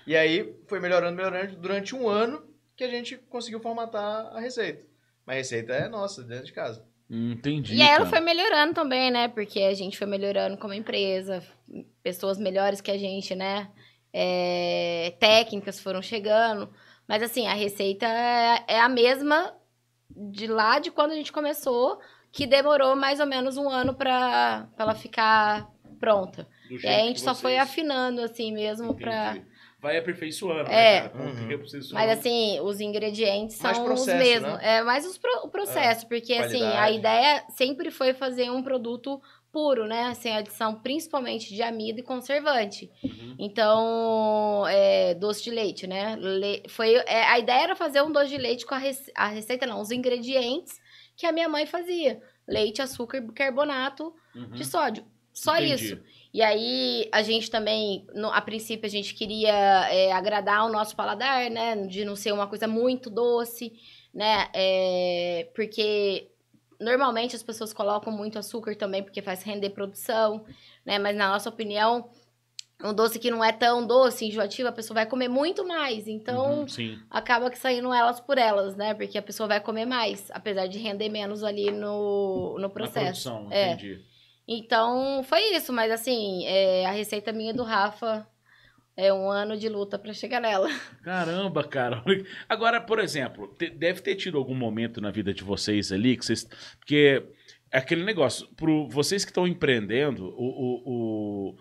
[0.04, 2.42] E aí foi melhorando, melhorando durante um ano
[2.74, 4.84] que a gente conseguiu formatar a receita.
[5.24, 6.84] Mas a receita é nossa, dentro de casa.
[7.08, 7.76] Entendi.
[7.76, 9.28] E aí ela foi melhorando também, né?
[9.28, 11.40] Porque a gente foi melhorando como empresa,
[12.02, 13.70] pessoas melhores que a gente, né?
[14.12, 16.68] É, técnicas foram chegando.
[17.06, 19.54] Mas assim, a receita é, é a mesma
[20.10, 22.00] de lá de quando a gente começou,
[22.32, 26.48] que demorou mais ou menos um ano pra ela ficar pronta.
[26.68, 28.92] Do E jeito aí a que gente só foi vocês- afinando, assim mesmo.
[28.92, 29.44] Entendi.
[29.80, 31.02] Vai aperfeiçoando, É.
[31.02, 31.08] né, cara?
[31.10, 31.62] Com o Uhum.
[31.92, 34.52] Mas assim, os ingredientes Mais são processo, os mesmos.
[34.54, 34.78] né?
[34.78, 36.96] É mais os pro- o processo, porque assim, a qualidade.
[36.96, 39.20] ideia sempre foi fazer um produto
[39.52, 40.12] puro, né?
[40.14, 42.90] Sem adição principalmente de amido e conservante.
[43.04, 43.36] Uhum.
[43.38, 46.16] Então, é, doce de leite, né?
[46.18, 49.28] Le- foi, é, a ideia era fazer um doce de leite com a, rece- a
[49.28, 50.72] receita, não, os ingredientes
[51.16, 52.20] que a minha mãe fazia.
[52.48, 54.50] Leite, açúcar, bicarbonato Uhum.
[54.50, 55.04] de sódio.
[55.32, 55.74] Só Entendi.
[55.74, 56.02] isso.
[56.36, 59.54] E aí, a gente também, no- a princípio, a gente queria
[59.90, 61.74] é, agradar o nosso paladar, né?
[61.86, 63.72] De não ser uma coisa muito doce,
[64.12, 64.46] né?
[64.52, 66.28] É, porque
[66.78, 70.44] normalmente as pessoas colocam muito açúcar também, porque faz render produção,
[70.84, 70.98] né?
[70.98, 72.10] Mas na nossa opinião,
[72.84, 76.06] um doce que não é tão doce, enjoativo, a pessoa vai comer muito mais.
[76.06, 78.92] Então, Uhum, acaba que saindo elas por elas, né?
[78.92, 83.26] Porque a pessoa vai comer mais, apesar de render menos ali no, no processo.
[83.30, 83.72] Na produção, É.
[83.72, 84.04] entendi.
[84.48, 88.26] Então, foi isso, mas assim, é, a receita minha do Rafa,
[88.96, 90.68] é um ano de luta pra chegar nela.
[91.02, 92.02] Caramba, cara.
[92.48, 96.44] Agora, por exemplo, deve ter tido algum momento na vida de vocês ali que vocês.
[96.78, 97.22] Porque
[97.70, 101.56] é aquele negócio, pro vocês que estão empreendendo, o, o, o-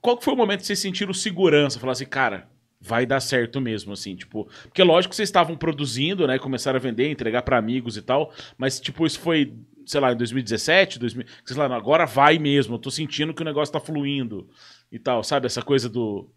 [0.00, 1.78] Qual que foi o momento que vocês sentiram segurança?
[1.80, 2.50] Falar assim, cara,
[2.86, 4.48] vai dar certo mesmo, assim, tipo.
[4.62, 6.38] Porque lógico que vocês estavam produzindo, né?
[6.38, 8.32] Começaram a vender, entregar pra amigos e tal.
[8.56, 9.52] Mas, tipo, isso foi,
[9.84, 12.76] sei lá, em 2017, 2000, sei lá, agora vai mesmo.
[12.76, 14.48] Eu tô sentindo que o negócio tá fluindo
[14.90, 15.46] e tal, sabe?
[15.46, 16.30] Essa coisa do.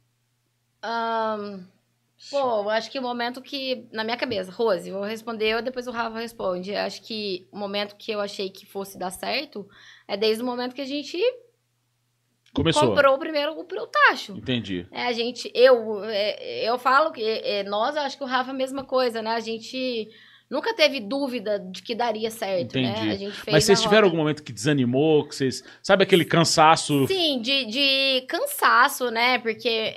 [0.82, 1.62] Ahn,
[2.32, 3.88] pô, eu acho que o momento que.
[3.92, 6.72] Na minha cabeça, Rose, vou responder depois o Rafa responde.
[6.72, 9.70] Eu acho que o momento que eu achei que fosse dar certo
[10.08, 11.18] é desde o momento que a gente
[12.54, 12.88] Começou.
[12.88, 14.34] comprou o primeiro o, o tacho.
[14.34, 14.86] Entendi.
[14.92, 18.52] É, a gente, eu, é, eu falo que é, nós, eu acho que o Rafa
[18.52, 19.32] é a mesma coisa, né?
[19.32, 20.10] A gente
[20.50, 23.06] nunca teve dúvida de que daria certo, Entendi.
[23.06, 23.12] né?
[23.12, 25.64] A gente fez Mas vocês tiveram algum momento que desanimou, que vocês.
[25.84, 27.06] Sabe aquele cansaço?
[27.08, 29.38] Sim, de, de cansaço, né?
[29.40, 29.94] Porque,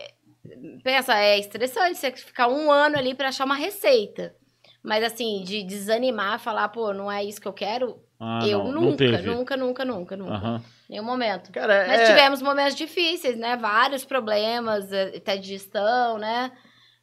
[0.85, 4.35] pensa, é estressante você ficar um ano ali pra achar uma receita.
[4.83, 8.73] Mas, assim, de desanimar, falar, pô, não é isso que eu quero, Ah, eu não,
[8.83, 10.33] nunca, não nunca, nunca, nunca, nunca.
[10.35, 10.63] Aham.
[10.93, 11.51] Nenhum momento.
[11.51, 12.07] Cara, Mas é...
[12.07, 13.57] tivemos momentos difíceis, né?
[13.57, 16.53] Vários problemas, eh, até de gestão, né?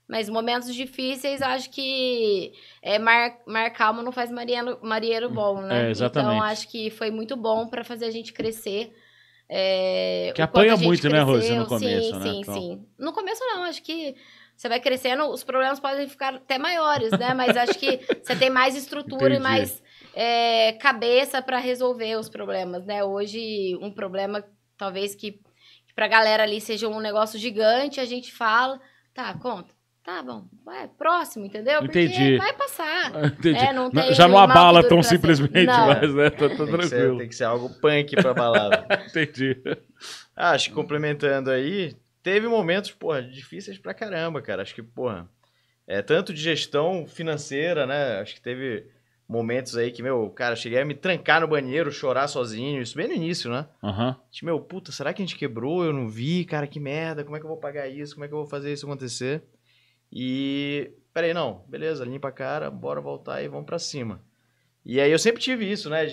[0.07, 5.87] Mas momentos difíceis, acho que é, mar, mar calmo não faz marinheiro, marinheiro bom, né?
[5.87, 6.35] É, exatamente.
[6.35, 8.93] Então, acho que foi muito bom para fazer a gente crescer.
[9.49, 11.57] É, Que apanha muito, né, Rose, cresceu.
[11.57, 12.21] no começo, sim, né?
[12.21, 12.53] Sim, Então.
[12.53, 12.85] sim.
[12.99, 13.63] No começo, não.
[13.63, 14.15] Acho que
[14.55, 17.33] você vai crescendo, os problemas podem ficar até maiores, né?
[17.33, 19.41] Mas acho que você tem mais estrutura e Entendi.
[19.41, 19.81] mais
[20.13, 23.03] é, cabeça para resolver os problemas, né?
[23.03, 24.43] Hoje, um problema,
[24.77, 28.79] talvez que, que pra galera ali seja um negócio gigante, a gente fala,
[29.13, 29.77] tá, conta.
[30.03, 31.81] Tá bom, vai, próximo, entendeu?
[31.81, 32.37] Porque Entendi.
[32.37, 33.11] vai passar.
[33.37, 33.59] Entendi.
[33.59, 35.87] É, não tem Já não abala tão simplesmente, Não.
[35.87, 37.17] mas né, tá, tá tem, que ser, tranquilo.
[37.19, 38.87] tem que ser algo punk pra balada.
[39.07, 39.61] Entendi.
[40.35, 44.63] Ah, acho que complementando aí, teve momentos, porra, difíceis pra caramba, cara.
[44.63, 45.29] Acho que, porra,
[45.85, 48.19] é tanto de gestão financeira, né?
[48.19, 48.87] Acho que teve
[49.29, 53.07] momentos aí que, meu, cara, cheguei a me trancar no banheiro, chorar sozinho, isso bem
[53.07, 53.67] no início, né?
[53.83, 54.17] Aham.
[54.31, 55.85] Tipo, meu, puta, será que a gente quebrou?
[55.85, 58.15] Eu não vi, cara, que merda, como é que eu vou pagar isso?
[58.15, 59.43] Como é que eu vou fazer isso acontecer?
[60.11, 64.21] E, peraí, não, beleza, limpa a cara, bora voltar e vamos pra cima.
[64.83, 66.05] E aí eu sempre tive isso, né,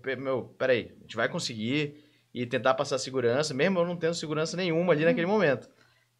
[0.00, 4.14] pe- meu, peraí, a gente vai conseguir e tentar passar segurança, mesmo eu não tendo
[4.14, 5.68] segurança nenhuma ali naquele momento.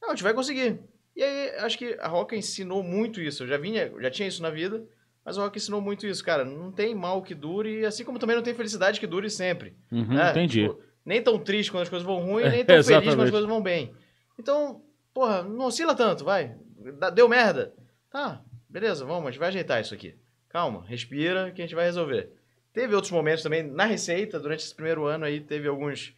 [0.01, 0.81] Não, a gente vai conseguir.
[1.15, 3.45] E aí, acho que a Roca ensinou muito isso.
[3.45, 4.83] Eu já vinha, já tinha isso na vida,
[5.25, 6.45] mas a Roca ensinou muito isso, cara.
[6.45, 9.77] Não tem mal que dure, assim como também não tem felicidade que dure sempre.
[9.91, 10.31] Uhum, né?
[10.31, 10.63] entendi.
[10.63, 13.31] Tipo, nem tão triste quando as coisas vão ruim, É, nem tão feliz quando as
[13.31, 13.95] coisas vão bem.
[14.39, 14.83] Então,
[15.15, 16.57] porra, não oscila tanto, vai.
[17.15, 17.75] Deu merda.
[18.11, 20.17] Tá, beleza, vamos, a gente vai ajeitar isso aqui.
[20.49, 22.31] Calma, respira que a gente vai resolver.
[22.73, 26.15] Teve outros momentos também na receita, durante esse primeiro ano aí, teve alguns,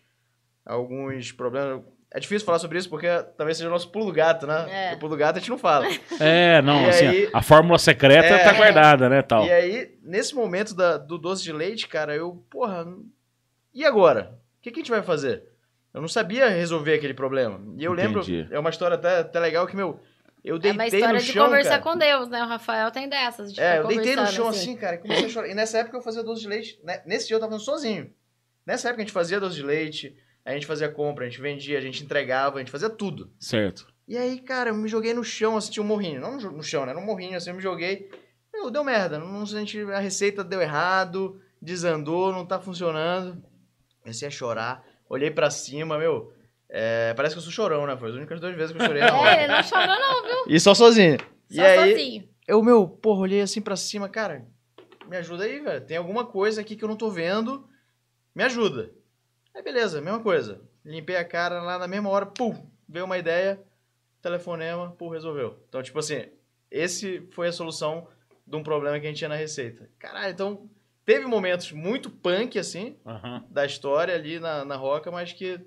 [0.64, 1.82] alguns problemas.
[2.16, 4.92] É difícil falar sobre isso porque talvez seja o nosso pulo do gato, né?
[4.92, 4.94] É.
[4.94, 5.84] O pulo do gato a gente não fala.
[6.20, 8.44] É, não, E assim, aí- a fórmula secreta É.
[8.44, 9.44] tá guardada, né, tal.
[9.44, 12.86] E aí, nesse momento da- do doce de leite, cara, eu, porra,
[13.74, 14.38] e agora?
[14.58, 15.42] O que, que a gente vai fazer?
[15.92, 17.60] Eu não sabia resolver aquele problema.
[17.76, 18.46] E eu lembro, Entendi.
[18.50, 20.00] é uma história até, até legal que, meu,
[20.44, 21.82] eu É deitei uma história no de chão, conversar cara.
[21.82, 22.42] com Deus, né?
[22.44, 23.52] O Rafael tem dessas.
[23.52, 25.48] De É, ficar eu deitei no chão assim, cara, e comecei a chorar.
[25.48, 27.02] E nessa época eu fazia doce de leite, né?
[27.06, 28.12] nesse dia eu tava sozinho.
[28.64, 31.78] Nessa época a gente fazia doce de leite, a gente fazia compra, a gente vendia,
[31.78, 33.30] a gente entregava, a gente fazia tudo.
[33.38, 33.86] Certo.
[34.06, 36.20] E aí, cara, eu me joguei no chão, tinha um morrinho.
[36.20, 36.94] Não no chão, né?
[36.94, 38.10] Um morrinho, assim, eu me joguei.
[38.52, 39.18] Meu, deu merda.
[39.18, 43.42] Não, a, gente, a receita deu errado, desandou, não tá funcionando.
[44.02, 46.30] Comecei a chorar, olhei pra cima, meu.
[46.68, 47.96] é, parece que eu sou chorão, né?
[47.96, 49.00] Foi as únicas duas vezes que eu chorei.
[49.08, 50.54] É, ele não chorou, não, viu?
[50.54, 51.16] E só sozinho.
[51.48, 52.28] Só e aí, sozinho.
[52.46, 54.46] eu, meu, porra, olhei assim pra cima, cara,
[55.08, 55.80] me ajuda aí, velho.
[55.86, 57.66] Tem alguma coisa aqui que eu não tô vendo,
[58.34, 58.90] me ajuda.
[59.54, 60.60] Aí, beleza, mesma coisa.
[60.84, 63.62] Limpei a cara lá na mesma hora, pum, veio uma ideia,
[64.20, 65.58] telefonema, pum, resolveu.
[65.68, 66.26] Então, tipo assim,
[66.70, 68.08] esse foi a solução
[68.46, 69.88] de um problema que a gente tinha na receita.
[69.98, 70.68] Caralho, então,
[71.04, 73.44] teve momentos muito punk, assim, Aham.
[73.48, 75.60] da história ali na, na Roca, mas que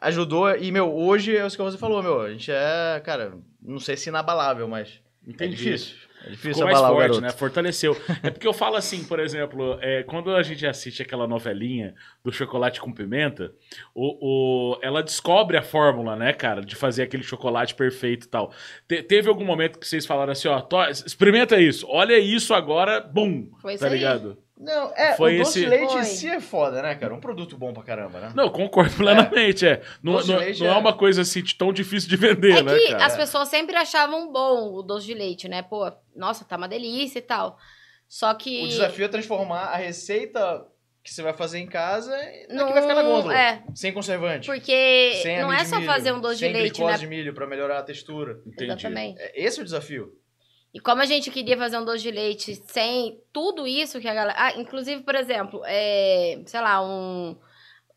[0.00, 0.54] ajudou.
[0.56, 2.20] E, meu, hoje é isso que você falou, meu.
[2.20, 5.54] A gente é, cara, não sei se inabalável, mas Entendi.
[5.54, 5.96] é difícil.
[6.26, 7.30] É difícil Ficou mais forte, né?
[7.30, 7.96] Fortaleceu.
[8.22, 12.32] É porque eu falo assim, por exemplo, é, quando a gente assiste aquela novelinha do
[12.32, 13.52] chocolate com pimenta,
[13.94, 18.52] o, o- ela descobre a fórmula, né, cara, de fazer aquele chocolate perfeito e tal.
[18.88, 23.00] Te- teve algum momento que vocês falaram assim, ó, "Tó, experimenta isso, olha isso agora,
[23.00, 24.00] bum, Foi tá aí.
[24.58, 26.00] Não, é, Foi o doce esse- de leite Foi.
[26.00, 27.12] em si é foda, né, cara?
[27.14, 28.32] Um produto bom pra caramba, né?
[28.34, 29.82] Não, concordo plenamente, é.
[30.02, 30.74] Não, Doce de não- leite não é...
[30.74, 33.04] é- uma coisa assim tão difícil de vender, É né, que cara?
[33.04, 35.60] as pessoas sempre achavam bom o doce de leite, né?
[35.62, 37.58] Pô, nossa, tá uma delícia e tal.
[38.08, 38.64] Só que.
[38.64, 40.64] O desafio é transformar a receita
[41.04, 43.38] que você vai fazer em casa, é que vai ficar na gôndola.
[43.38, 44.46] É, Sem conservante.
[44.46, 46.98] porque sem não é só milho, fazer um doce de sem leite, glicose né?
[46.98, 48.40] de milho pra melhorar a textura.
[48.46, 48.64] Entendi.
[48.72, 49.20] Exatamente.
[49.20, 50.12] É, Esse é o desafio.
[50.76, 54.12] E como a gente queria fazer um doce de leite sem tudo isso que a
[54.12, 54.38] galera.
[54.38, 57.34] Ah, inclusive, por exemplo, é, sei lá, um.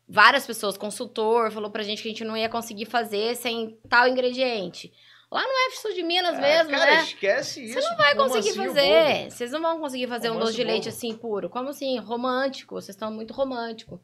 [0.08, 4.08] Várias pessoas, consultor, falou pra gente que a gente não ia conseguir fazer sem tal
[4.08, 4.90] ingrediente.
[5.30, 7.02] Lá no Sul de Minas Ah, mesmo, cara, né?
[7.02, 7.74] esquece isso.
[7.74, 9.30] Você não vai conseguir romancinho fazer.
[9.30, 11.50] Vocês não vão conseguir fazer um doce de leite assim puro.
[11.50, 11.98] Como assim?
[11.98, 12.76] Romântico.
[12.76, 14.00] Vocês estão muito romântico.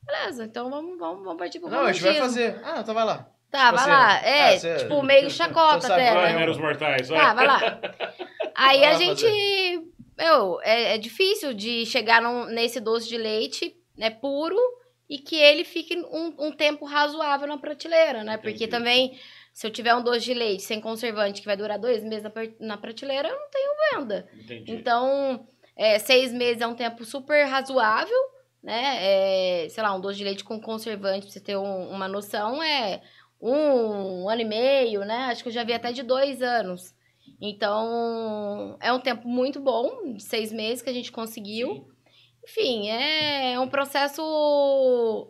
[0.00, 2.44] Beleza, então vamos, vamos, vamos partir pro Não, a gente vai romantismo.
[2.52, 2.60] fazer.
[2.64, 3.28] Ah, então vai lá.
[3.52, 4.26] Tá, Tipo vai assim, lá.
[4.26, 6.08] É, ah, você- tipo, meio chacota até.
[6.08, 6.32] é né?
[6.36, 7.20] meros mortais, vai.
[7.20, 7.60] Tá, vai lá.
[8.56, 9.24] Aí a gente.
[10.16, 14.56] Meu, é, é difícil de chegar num- nesse doce de leite né, puro
[15.08, 18.36] e que ele fique um, um tempo razoável na prateleira, né?
[18.38, 18.68] Porque Entendi.
[18.70, 19.18] também,
[19.52, 22.32] se eu tiver um doce de leite sem conservante que vai durar dois meses na,
[22.60, 24.28] na prateleira, eu não tenho venda.
[24.34, 24.72] Entendi.
[24.72, 28.16] Então, é, seis meses é um tempo super razoável,
[28.62, 28.96] né?
[29.64, 32.62] É, sei lá, um doce de leite com conservante, pra você ter um- uma noção,
[32.62, 33.02] é
[33.42, 35.26] um, ano e meio, né?
[35.26, 36.94] Acho que eu já vi até de dois anos.
[37.40, 41.74] Então, é um tempo muito bom, de seis meses que a gente conseguiu.
[41.74, 41.92] Sim.
[42.44, 44.20] Enfim, é um processo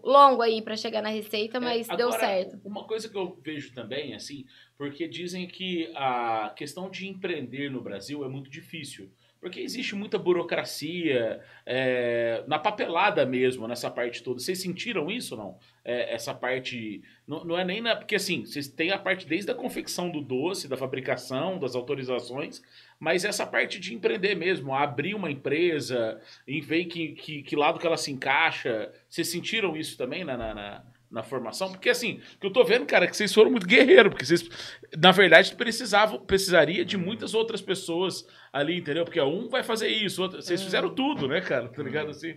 [0.03, 2.61] longo aí pra chegar na receita, mas É, deu agora, certo.
[2.65, 4.47] Uma coisa que eu vejo também, assim,
[4.79, 9.11] porque dizem que a questão de empreender no Brasil é muito difícil.
[9.43, 14.39] Porque existe muita burocracia, é, na papelada mesmo, nessa parte toda.
[14.39, 15.59] Vocês sentiram isso ou não?
[15.85, 17.03] É, essa parte.
[17.27, 17.97] Não, não é nem na.
[17.97, 22.63] Porque assim, vocês têm a parte desde a confecção do doce, da fabricação, das autorizações,
[23.01, 27.81] mas essa parte de empreender mesmo, abrir uma empresa, em ver que, que, que lado
[27.81, 28.93] que ela se encaixa.
[29.09, 31.71] Vocês sentiram isso também na, na, na, na formação?
[31.71, 34.25] Porque assim, o que eu tô vendo, cara, é que vocês foram muito guerreiros, porque
[34.25, 34.49] vocês,
[34.97, 39.05] na verdade, precisavam, precisaria de muitas outras pessoas ali, entendeu?
[39.05, 41.69] Porque ó, um vai fazer isso, outro, vocês fizeram tudo, né, cara?
[41.69, 42.35] Tá ligado assim?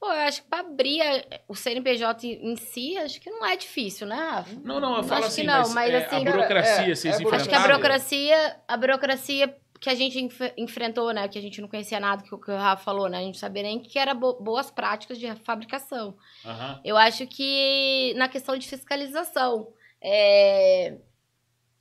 [0.00, 3.56] Pô, eu acho que pra abrir a- o CNPJ em si, acho que não é
[3.56, 4.54] difícil, né, Rafa?
[4.62, 6.94] Não, não, eu Acho falo que assim, não, mas, mas é, assim- a burocracia, é,
[6.94, 7.36] vocês é a enfrentaram.
[7.40, 11.60] Acho que a burocracia, a burocracia que a gente enf- enfrentou, né, que a gente
[11.60, 13.78] não conhecia nada, que o que o Rafa falou, né, a gente não sabia nem
[13.80, 16.16] que era bo- boas práticas de fabricação.
[16.44, 16.80] Aham.
[16.84, 20.98] Eu acho que na questão de fiscalização, é,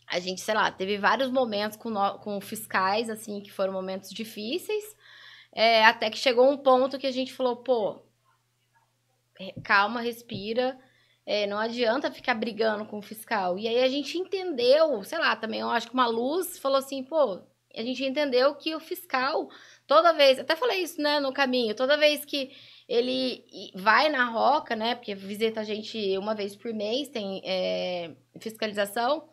[0.07, 4.95] a gente, sei lá, teve vários momentos com, com fiscais, assim, que foram momentos difíceis,
[5.51, 7.99] é, até que chegou um ponto que a gente falou, pô,
[9.63, 10.77] calma, respira,
[11.25, 13.57] é, não adianta ficar brigando com o fiscal.
[13.57, 17.03] E aí a gente entendeu, sei lá, também eu acho que uma luz falou assim,
[17.03, 17.41] pô,
[17.77, 19.49] a gente entendeu que o fiscal,
[19.85, 22.51] toda vez, até falei isso, né, no caminho, toda vez que
[22.87, 23.43] ele
[23.75, 29.29] vai na roca, né, porque visita a gente uma vez por mês, tem é, fiscalização,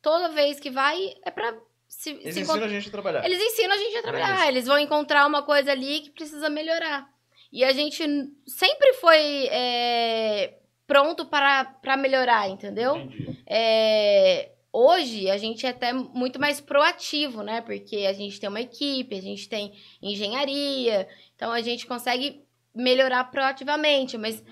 [0.00, 1.54] toda vez que vai é pra
[1.86, 3.24] se, Eles se ensinam encont- a gente a trabalhar.
[3.24, 4.48] eles ensinam a gente a trabalhar, isso.
[4.48, 7.08] eles vão encontrar uma coisa ali que precisa melhorar.
[7.52, 8.02] E a gente
[8.48, 12.96] sempre foi é, pronto para, para melhorar, entendeu?
[12.96, 13.38] Entendi.
[13.46, 17.60] É, hoje a gente é até muito mais proativo, né?
[17.60, 22.42] Porque a gente tem uma equipe, a gente tem engenharia, então a gente consegue
[22.74, 24.42] melhorar proativamente, mas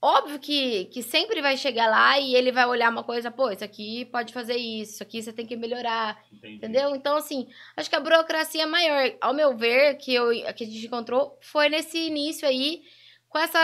[0.00, 3.64] óbvio que, que sempre vai chegar lá e ele vai olhar uma coisa, pô, isso
[3.64, 6.22] aqui pode fazer isso, isso aqui você tem que melhorar.
[6.32, 6.54] Entendi.
[6.54, 6.94] Entendeu?
[6.94, 9.12] Então, assim, acho que a burocracia é maior.
[9.20, 12.82] Ao meu ver, que, eu, que a gente encontrou, foi nesse início aí,
[13.28, 13.58] com essa.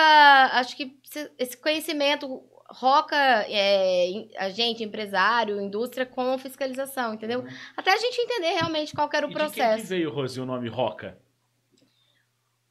[0.55, 0.99] Acho que
[1.39, 2.43] esse conhecimento
[2.73, 7.45] roca é, a gente, empresário, indústria, com fiscalização, entendeu?
[7.77, 9.87] Até a gente entender realmente qual que era o E de quem que processo.
[9.87, 11.19] veio, Rosi, o nome Roca?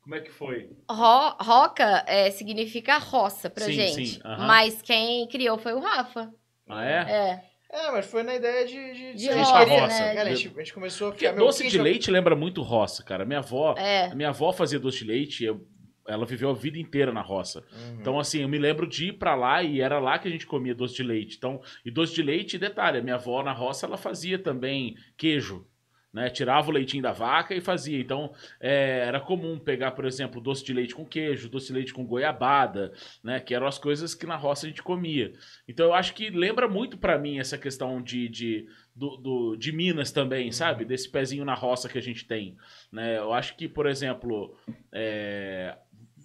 [0.02, 0.70] Como é que foi?
[0.90, 4.08] Ro- roca é, significa roça pra Sim, gente.
[4.08, 4.48] sim, aham.
[4.48, 6.34] Mas quem criou foi o Rafa.
[6.68, 6.94] Ah, é?
[7.12, 7.50] É.
[7.72, 8.74] É, mas foi na ideia de...
[8.94, 10.16] De, De a gente roça, queria- né?
[10.16, 13.24] Cara, a gente, a gente começou a Porque doce de leite lembra muito roça, cara.
[13.26, 14.06] Minha avó, É.
[14.06, 15.64] a minha avó fazia doce de leite, eu-
[16.10, 17.60] ela viveu a vida inteira na roça.
[17.72, 17.98] Uhum.
[18.02, 20.46] Então, assim, eu me lembro de ir pra lá e era lá que a gente
[20.48, 21.38] comia doce de leite.
[21.38, 25.66] Então, e doce de leite, detalhe, a minha avó na roça, ela fazia também queijo,
[26.12, 26.28] né?
[26.28, 28.00] Tirava o leitinho da vaca e fazia.
[28.00, 31.94] Então, é, era comum pegar, por exemplo, doce de leite com queijo, doce de leite
[31.94, 32.92] com goiabada,
[33.24, 33.40] né?
[33.40, 35.34] Que eram as coisas que na roça a gente comia.
[35.68, 39.72] Então, eu acho que lembra muito pra mim essa questão de, de, do, do- de
[39.72, 40.84] Minas também, sabe?
[40.84, 42.58] Desse pezinho na roça que a gente tem,
[42.92, 43.20] né?
[43.20, 44.56] Eu acho que, por exemplo,
[44.92, 45.78] é,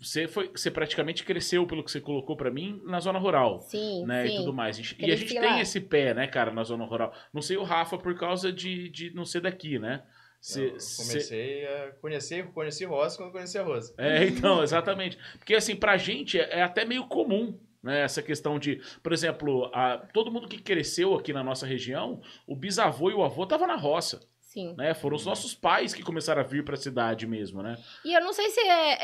[0.04, 3.60] você, foi, você praticamente cresceu, pelo que você colocou pra mim, na zona rural.
[3.62, 4.34] Sim, Né, sim.
[4.34, 4.76] e tudo mais.
[4.98, 5.40] E a gente lá.
[5.40, 7.12] tem esse pé, né, cara, na zona rural.
[7.32, 10.02] Não sei o Rafa por causa de, de não ser daqui, né?
[10.40, 13.94] Cê- Eu cê- comecei a conhecer, conheci Rosa quando conheci a Rosa.
[13.96, 15.18] É, então, exatamente.
[15.38, 18.02] Porque, assim, pra gente é, é até meio comum, né?
[18.02, 22.54] Essa questão de, por exemplo, a, todo mundo que cresceu aqui na nossa região, o
[22.54, 24.20] bisavô e o avô estavam na roça.
[24.54, 24.72] Sim.
[24.78, 24.94] né?
[24.94, 27.76] Foram os nossos pais que começaram a vir pra cidade mesmo, né?
[28.04, 28.98] E eu não sei se é,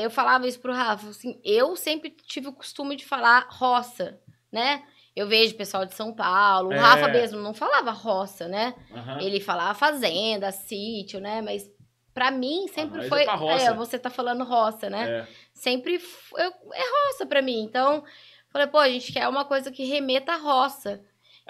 [0.00, 4.18] é, eu falava isso pro Rafa, assim, eu sempre tive o costume de falar roça,
[4.50, 4.82] né?
[5.14, 6.78] Eu vejo pessoal de São Paulo, o É.
[6.78, 8.74] Rafa mesmo não falava roça, né?
[8.92, 9.20] Aham.
[9.20, 11.40] Ele falava fazenda, sítio, né?
[11.42, 11.70] Mas
[12.12, 13.24] pra mim sempre nós é foi.
[13.24, 13.74] roça.
[13.74, 15.08] você tá falando roça, né?
[15.20, 15.26] É.
[15.52, 15.94] Sempre
[16.36, 17.60] eu- é roça pra mim.
[17.62, 18.02] Então,
[18.50, 21.00] falei, pô, a gente quer uma coisa que remeta à roça.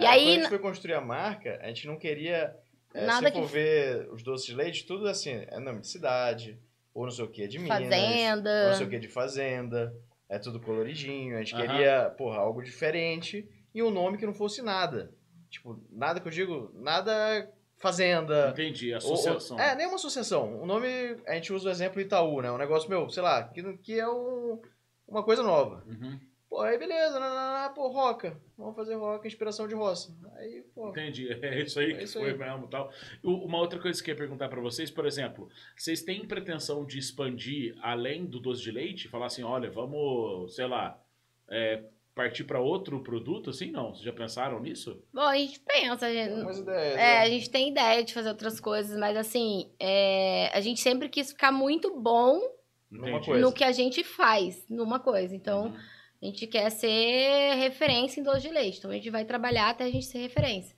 [0.00, 2.54] E É, aí, Quando a gente foi construir a marca, a gente não queria.
[2.94, 5.88] É, Nada se que- for ver os doces de leite, tudo assim, é nome de
[5.88, 6.58] cidade,
[6.94, 7.78] ou não sei o que, de Minas.
[7.78, 8.74] Ou não fazenda.
[8.74, 9.94] sei o que de fazenda.
[10.28, 11.36] É tudo coloridinho.
[11.36, 11.66] A gente Aham.
[11.66, 15.10] queria, porra, algo diferente e um nome que não fosse nada.
[15.50, 17.48] Tipo, nada que eu digo, nada
[17.78, 18.50] fazenda.
[18.50, 19.56] Entendi, ou- associação.
[19.56, 20.60] ou- é, nem uma associação.
[20.60, 20.86] O nome,
[21.26, 22.50] a gente usa o exemplo Itaú, né?
[22.50, 24.60] Um negócio meu, sei lá, que, que é um,
[25.06, 25.82] uma coisa nova.
[25.86, 26.18] Uhum.
[26.48, 28.40] Pô, aí beleza, não, não, não, pô, roca.
[28.56, 30.16] Vamos fazer roca, inspiração de roça.
[30.36, 30.88] Aí, pô.
[30.88, 32.38] Entendi, é isso aí É que isso foi aí.
[32.38, 32.90] mesmo e tal.
[33.22, 36.98] Uma outra coisa que eu ia perguntar pra vocês, por exemplo, vocês têm pretensão de
[36.98, 39.08] expandir além do doce de leite?
[39.08, 40.98] Falar assim, olha, vamos, sei lá,
[41.50, 41.82] é,
[42.14, 43.70] partir pra outro produto, assim?
[43.70, 45.02] Não, vocês já pensaram nisso?
[45.12, 46.94] Bom, a gente pensa, a gente, Umas ideias.
[46.94, 47.18] É, né?
[47.20, 51.30] a gente tem ideia de fazer outras coisas, mas assim, é, a gente sempre quis
[51.30, 52.40] ficar muito bom
[52.90, 53.26] Numa Entendi.
[53.26, 53.40] coisa.
[53.46, 55.36] no que a gente faz, numa coisa.
[55.36, 55.76] Então, Uhum.
[56.20, 58.78] A gente quer ser referência em doce de leite.
[58.78, 60.74] Então, a gente vai trabalhar até a gente ser referência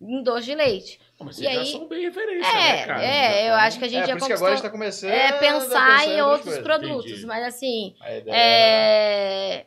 [0.00, 1.00] em doce de leite.
[1.20, 3.04] Mas E já aí- são bem referência, É, né, cara?
[3.04, 4.70] é, eu tão- acho que a gente é, já por que agora a gente tá
[4.70, 7.10] começando é, pensar em outros produtos.
[7.12, 7.26] Entendi.
[7.26, 7.94] Mas assim,
[8.26, 9.66] é,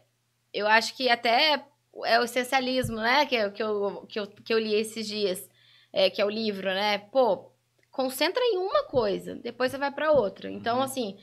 [0.53, 1.63] eu acho que até
[2.05, 3.25] é o essencialismo, né?
[3.25, 5.49] Que, eu- que, eu, que, eu, que eu li esses dias,
[5.93, 6.97] é, que é o livro, né?
[6.97, 7.49] Pô,
[7.89, 10.51] concentra em uma coisa, depois você vai pra outra.
[10.51, 10.83] Então, Uhum.
[10.83, 11.17] assim,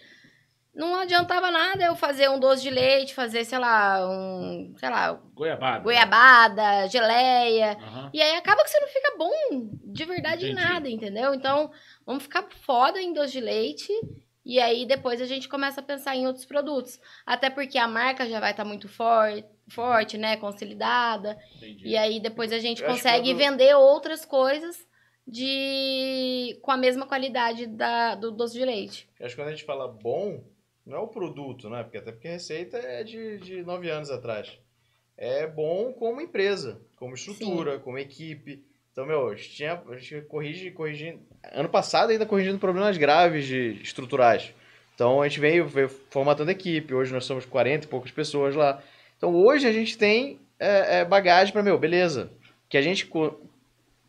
[0.74, 5.20] não adiantava nada eu fazer um doce de leite, fazer, sei lá, um, sei lá,
[5.35, 5.85] Goiabada.
[5.85, 7.72] goiabada, geleia.
[7.78, 8.11] Aham.
[8.12, 10.64] E aí acaba que você não fica bom de verdade em Entendi.
[10.68, 11.35] nada, entendeu?
[11.35, 11.70] Então,
[12.06, 13.92] vamos ficar foda em doce de leite.
[14.44, 16.98] E aí depois a gente começa a pensar em outros produtos.
[17.24, 20.37] Até porque a marca já vai estar muito forte, forte, né?
[20.37, 21.38] Consolidada.
[21.56, 21.88] Entendi.
[21.88, 24.76] E aí depois a gente Eu consegue vender outras coisas
[25.26, 29.08] de com a mesma qualidade da, do doce de leite.
[29.20, 30.42] Eu acho que quando a gente fala bom,
[30.87, 31.83] não é o produto, né?
[31.83, 34.59] Porque até porque a receita é de, de nove anos atrás.
[35.16, 38.64] É bom como empresa, como estrutura, como equipe.
[38.90, 41.21] Então, meu, a gente, tinha, a gente corrige, corrigindo.
[41.53, 44.53] Ano passado ainda corrigindo problemas graves de estruturais.
[44.95, 46.95] Então a gente veio, veio formatando equipe.
[46.95, 48.83] Hoje nós somos 40 e poucas pessoas lá.
[49.16, 52.31] Então hoje a gente tem é, é, bagagem para, meu, beleza.
[52.68, 53.11] Que a gente.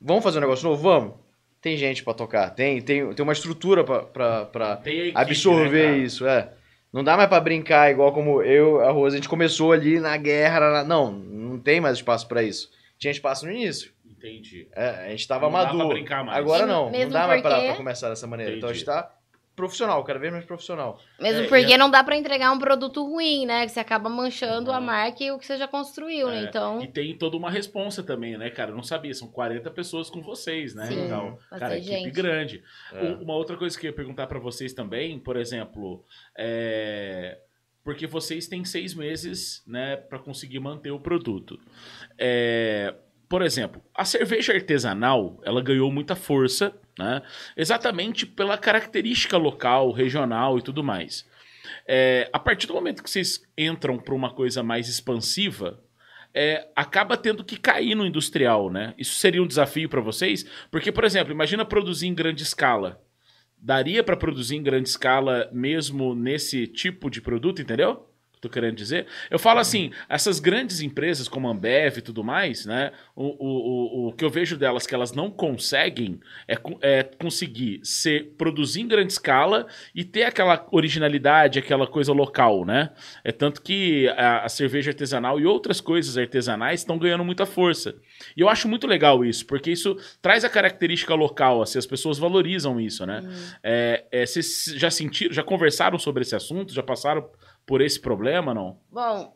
[0.01, 0.81] Vamos fazer um negócio novo?
[0.81, 1.13] Vamos.
[1.61, 6.51] Tem gente para tocar, tem, tem, tem uma estrutura para equipe, absorver né, isso, é.
[6.93, 10.15] Não dá mais pra brincar igual como eu, a Rosa, a gente começou ali na
[10.15, 10.59] guerra.
[10.59, 12.69] na- Não, não tem mais espaço pra isso.
[12.99, 13.91] Tinha espaço no início.
[14.07, 14.67] Entendi.
[14.75, 15.95] É, a gente tava Não dá pra maduro.
[15.95, 16.37] brincar mais.
[16.37, 18.55] Agora não, não mesmo dá mais pra, porque- pra começar dessa maneira.
[18.55, 18.97] Então a gente Entendi.
[18.97, 19.11] tá
[19.55, 20.99] profissional, cada vez mais profissional.
[21.19, 23.65] Mesmo É, porque e não dá pra entregar um produto ruim, né?
[23.65, 26.41] Que você acaba manchando a marca e o que você já construiu, né?
[26.41, 28.71] É, Então, E tem toda uma responsa também, né, cara?
[28.71, 30.87] Eu não sabia, são 40 pessoas com vocês, né?
[30.87, 32.11] Sim, então, cara, equipe gente.
[32.11, 32.63] grande.
[32.91, 33.01] É.
[33.21, 36.03] Uma outra coisa que eu ia perguntar pra vocês também, por exemplo,
[36.35, 37.37] é...
[37.83, 41.59] porque vocês têm seis meses, né, para conseguir manter o produto.
[42.17, 42.95] É,
[43.33, 47.19] Por exemplo, a cerveja artesanal, ela ganhou muita força, né?
[47.57, 51.27] Exatamente pela característica local, regional e tudo mais.
[51.87, 55.83] É, a partir do momento que vocês entram para uma coisa mais expansiva,
[56.31, 58.93] é, acaba tendo que cair no industrial, né?
[58.99, 60.45] Isso seria um desafio para vocês?
[60.69, 63.01] Porque, por exemplo, imagina produzir em grande escala.
[63.57, 68.12] Daria para produzir em grande escala mesmo nesse tipo de produto, entendeu?
[68.43, 69.07] Tô querendo dizer.
[69.31, 72.91] Eu falo assim, essas grandes empresas como a Ambev e tudo mais, né?
[73.15, 77.79] O, o, o, o que eu vejo delas que elas não conseguem é, é conseguir
[77.83, 82.89] ser, produzir em grande escala e ter aquela originalidade, aquela coisa local, né?
[83.23, 87.95] É tanto que a, a cerveja artesanal e outras coisas artesanais estão ganhando muita força.
[88.35, 92.19] E eu acho muito legal isso, porque isso traz a característica local, assim, as pessoas
[92.19, 93.21] valorizam isso, né?
[93.63, 96.73] É, é, vocês já sentiram, já conversaram sobre esse assunto?
[96.73, 97.25] Já passaram
[97.65, 98.79] por esse problema, não?
[98.91, 99.35] bom,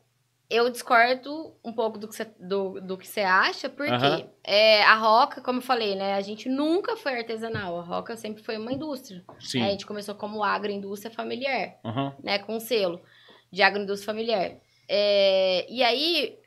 [0.50, 4.96] eu discordo um pouco do que você, do, do que você acha, porque é, a
[4.96, 6.14] Roca, como eu falei, né?
[6.14, 7.78] A gente nunca foi artesanal.
[7.80, 9.26] A Roca sempre foi uma indústria.
[9.40, 9.60] Sim.
[9.60, 11.76] né, A gente começou como agroindústria familiar.
[12.24, 13.02] Né, com selo
[13.52, 14.52] de agroindústria familiar.
[14.88, 16.38] É, e aí,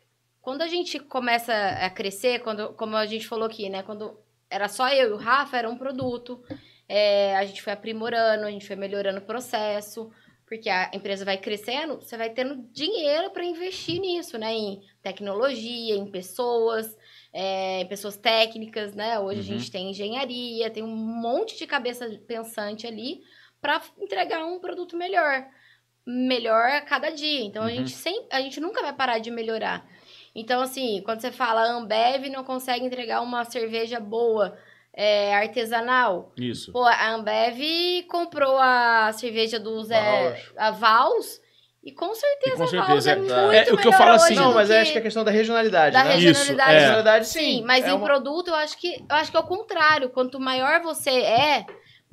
[0.40, 4.18] quando a gente começa a crescer, quando, como a gente falou aqui, né, quando
[4.48, 6.42] era só eu e o Rafa, era um produto,
[6.88, 10.10] é, a gente foi aprimorando, a gente foi melhorando o processo,
[10.50, 15.94] porque a empresa vai crescendo, você vai tendo dinheiro para investir nisso, né, em tecnologia,
[15.94, 16.98] em pessoas,
[17.32, 19.16] é, em pessoas técnicas, né?
[19.20, 19.46] Hoje Uhum.
[19.46, 23.20] a gente tem engenharia, tem um monte de cabeça pensante ali
[23.60, 25.46] para entregar um produto melhor.
[26.04, 27.42] Melhor a cada dia.
[27.42, 27.74] Então a Uhum.
[27.76, 29.86] gente sempre, a gente nunca vai parar de melhorar.
[30.34, 34.58] Então, assim, quando você fala a Ambev não consegue entregar uma cerveja boa,
[34.92, 36.72] é, artesanal, Isso.
[36.72, 40.52] Pô, a Ambev comprou a cerveja do Zé, Vals.
[40.56, 41.40] a Vals,
[41.82, 43.16] e com certeza, E com certeza, é, é.
[43.16, 44.74] muito É, o que eu melhor falo hoje assim- Não, mas que...
[44.74, 46.14] eu acho que é a questão da regionalidade, Da né?
[46.16, 46.50] regionalidade.
[46.52, 46.78] Isso, é.
[46.80, 47.38] Regionalidade, sim.
[47.40, 50.10] Sim, mas é em uma- produto eu acho que eu acho que é o contrário.
[50.10, 51.64] Quanto maior você é,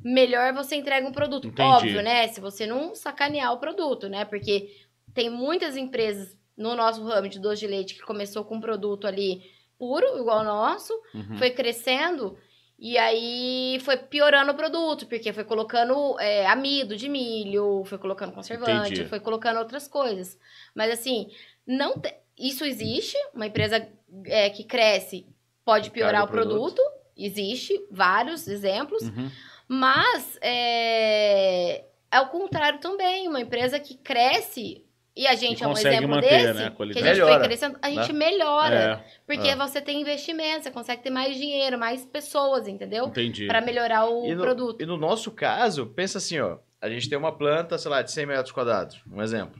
[0.01, 1.47] melhor você entrega um produto.
[1.47, 1.67] Entendi.
[1.69, 2.27] Óbvio, né?
[2.29, 4.23] Se você não sacanear o produto, né?
[4.23, 4.69] Porque
[5.13, 9.05] tem muitas empresas no nosso ramo de doce de leite que começou com um produto
[9.05, 9.41] ali
[9.77, 11.37] puro, igual o nosso, Uhum.
[11.37, 12.37] foi crescendo
[12.79, 18.31] e aí foi piorando o produto, porque foi colocando é, amido de milho, foi colocando
[18.33, 19.05] conservante, Entendi.
[19.09, 20.37] foi colocando outras coisas.
[20.75, 21.29] Mas assim,
[21.65, 23.87] não te- isso existe, uma empresa
[24.25, 25.25] é, que cresce
[25.65, 26.75] pode piorar o produto.
[26.75, 26.81] produto,
[27.17, 29.29] existe vários exemplos, Uhum.
[29.67, 34.85] mas é, é o contrário também, uma empresa que cresce
[35.17, 37.05] e a gente E é um exemplo manter, desse, né, a que a qualidade.
[37.05, 38.19] gente Melhora, foi crescendo, a gente né?
[38.19, 38.75] melhora.
[38.75, 39.55] É, Porque É.
[39.55, 43.07] você tem investimento, você consegue ter mais dinheiro, mais pessoas, entendeu?
[43.07, 43.47] entendi.
[43.47, 44.81] Pra melhorar o E no, produto.
[44.81, 46.57] e no nosso caso, pensa assim, ó.
[46.79, 49.59] A gente tem uma planta, sei lá, de 100 metros quadrados, um exemplo.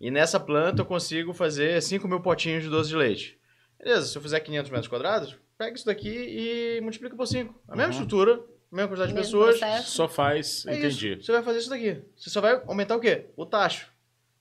[0.00, 3.38] E nessa planta eu consigo fazer 5 mil potinhos de doce de leite.
[3.82, 7.54] Beleza, se eu fizer 500 metros quadrados, pega isso daqui e multiplica por 5.
[7.66, 8.00] A mesma Uhum.
[8.02, 9.58] estrutura, a mesma quantidade de Mesmo pessoas.
[9.58, 9.90] processo.
[9.92, 11.14] Só faz, É entendi.
[11.14, 11.22] isso.
[11.24, 12.02] Você vai fazer isso daqui.
[12.16, 13.26] Você só vai aumentar o quê?
[13.36, 13.88] O tacho.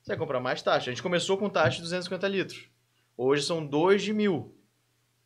[0.08, 0.89] Você vai comprar mais taxa.
[0.89, 2.70] A gente começou com taxa de 250 litros.
[3.18, 4.55] Hoje são 2 de mil.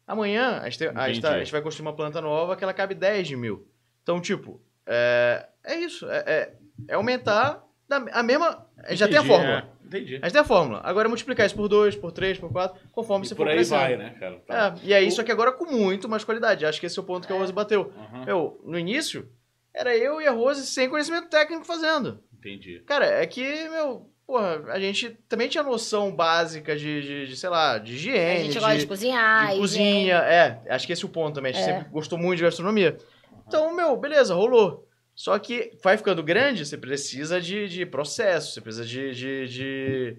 [0.07, 1.41] Amanhã a gente, tem- a, gente tá- Entendi.
[1.41, 3.67] a gente vai construir uma planta nova que ela cabe 10 de mil.
[4.01, 6.09] Então, tipo, é, é isso.
[6.09, 6.53] É, é-
[6.87, 8.65] é aumentar da- a mesma.
[8.89, 9.71] Gente já tem a Entendi, fórmula.
[9.83, 10.15] é, entendi.
[10.15, 10.81] A gente tem a fórmula.
[10.83, 13.49] Agora é multiplicar isso por 2, por 3, por 4, conforme E você por for
[13.49, 13.79] aí crescendo.
[13.81, 14.39] vai, né, cara?
[14.47, 14.75] Tá.
[14.83, 16.65] É, e é isso aqui agora com muito mais qualidade.
[16.65, 17.93] Acho que esse é o ponto que a Rose bateu.
[17.95, 19.29] Uhum, Meu, no início,
[19.71, 22.19] era eu e a Rose sem conhecimento técnico fazendo.
[22.33, 22.79] Entendi.
[22.87, 27.49] Cara, é que, meu, porra, a gente também tinha noção básica de, de, de, sei
[27.49, 29.51] lá, de A higiene, gente de, gosta de cozinhar.
[29.51, 30.15] de cozinha.
[30.19, 31.51] É, acho que esse é o ponto também.
[31.51, 31.73] A gente É.
[31.79, 32.97] sempre gostou muito de gastronomia.
[33.45, 34.87] Então, meu, beleza, rolou.
[35.13, 40.17] Só que vai ficando grande, você precisa de, de processo, você precisa de, de, de,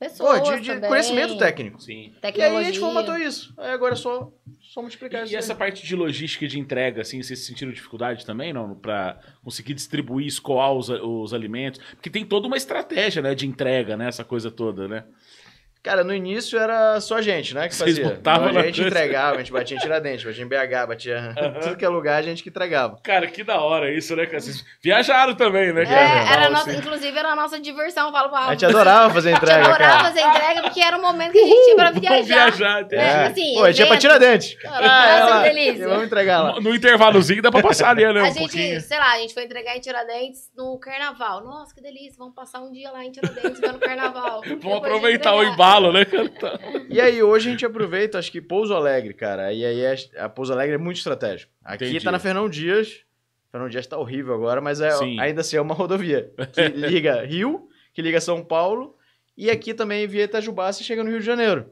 [0.00, 1.80] pô, Pessoas de, de também, conhecimento técnico.
[1.80, 1.92] Sim.
[1.92, 2.58] E aí Tecnologia.
[2.60, 3.52] a gente formatou isso.
[3.58, 5.32] Aí agora é só, só multiplicar isso.
[5.32, 5.38] E aí.
[5.38, 8.74] essa parte de logística e de entrega, assim, vocês sentiram dificuldade também, não?
[8.74, 11.80] Pra conseguir distribuir, escoar os, os alimentos?
[11.94, 15.04] Porque tem toda uma estratégia, né, de entrega, né, essa coisa toda, né?
[15.82, 18.04] Cara, no início era só a gente, né, que Vocês fazia.
[18.14, 18.90] botavam Então, a gente coisa.
[18.90, 22.22] entregava, a gente batia em Tiradentes, batia em BH, batia tudo que é lugar, a
[22.22, 22.98] gente que entregava.
[23.02, 24.40] Cara, que da hora isso, né, cara?
[24.40, 26.32] Vocês viajaram também, né, É, cara?
[26.32, 26.78] era nossa, assim.
[26.78, 28.06] inclusive era a nossa diversão.
[28.08, 30.04] Eu falo pra A gente adorava fazer a gente entrega, adorava cara.
[30.04, 32.24] fazer entrega porque era o momento que a gente tinha pra Vamos viajar.
[32.50, 33.02] viajar, entendi.
[33.02, 33.96] É, assim, Pô, a gente ia pra.
[33.96, 34.56] Tiradentes.
[34.64, 35.88] Nossa, Caralho, que delícia.
[35.88, 36.60] Vamos entregar lá.
[36.60, 38.80] No intervalozinho dá pra passar ali, né, um A gente, pouquinho.
[38.80, 41.42] sei lá, a gente foi entregar em Tiradentes no carnaval.
[41.42, 44.42] Nossa, que delícia, vamos passar um dia lá em Tiradentes vendo o carnaval.
[44.60, 45.56] Vamos aproveitar o entregar.
[45.92, 46.58] Né, cara?
[46.88, 49.52] E aí, hoje a gente aproveita, acho que Pouso Alegre, cara.
[49.52, 49.82] E aí,
[50.16, 51.52] a Pouso Alegre é muito estratégico.
[51.64, 52.04] Aqui Entendi.
[52.04, 53.04] tá na Fernão Dias.
[53.50, 55.18] Fernão Dias tá horrível agora, mas é, Sim.
[55.20, 58.96] ainda assim é uma rodovia que liga Rio, que liga São Paulo.
[59.36, 61.66] E aqui também via Itajubá, você chega no Rio de Janeiro.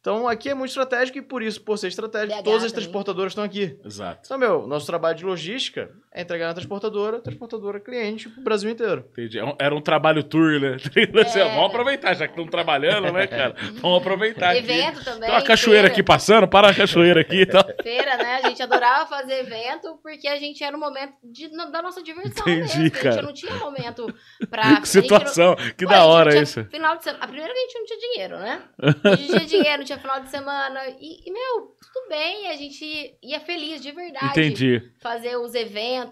[0.00, 2.84] Então aqui é muito estratégico e por isso, por ser estratégico, BH todas as também.
[2.84, 3.78] transportadoras estão aqui.
[3.84, 4.20] Exato.
[4.24, 9.04] Então, meu, nosso trabalho de logística é entregar na transportadora, transportadora cliente pro Brasil inteiro.
[9.12, 9.38] Entendi.
[9.40, 10.76] É Era um trabalho tour, né?
[11.26, 13.54] Assim, ó, Vamos aproveitar, já que estão trabalhando, né, cara?
[13.80, 14.58] Vamos aproveitar aqui.
[14.60, 15.20] Evento também.
[15.22, 15.88] Tem uma cachoeira feira.
[15.92, 17.64] aqui passando, para a cachoeira aqui e tal.
[17.82, 18.40] feira, né?
[18.44, 22.44] A gente adorava fazer evento porque a gente era um momento de- da nossa diversão
[22.46, 22.86] Entendi, mesmo.
[22.86, 23.12] A cara.
[23.16, 24.14] gente não tinha momento
[24.48, 24.80] pra.
[24.84, 26.64] Que situação, que a não- da Pô, a gente hora tinha isso.
[26.66, 27.24] Final de semana.
[27.24, 28.62] A primeira que a gente não tinha dinheiro, né?
[29.04, 30.80] A gente tinha dinheiro, não tinha final de semana.
[31.00, 34.26] E, e, meu, tudo bem, a gente ia feliz de verdade.
[34.26, 34.82] Entendi.
[35.00, 36.03] Fazer os eventos,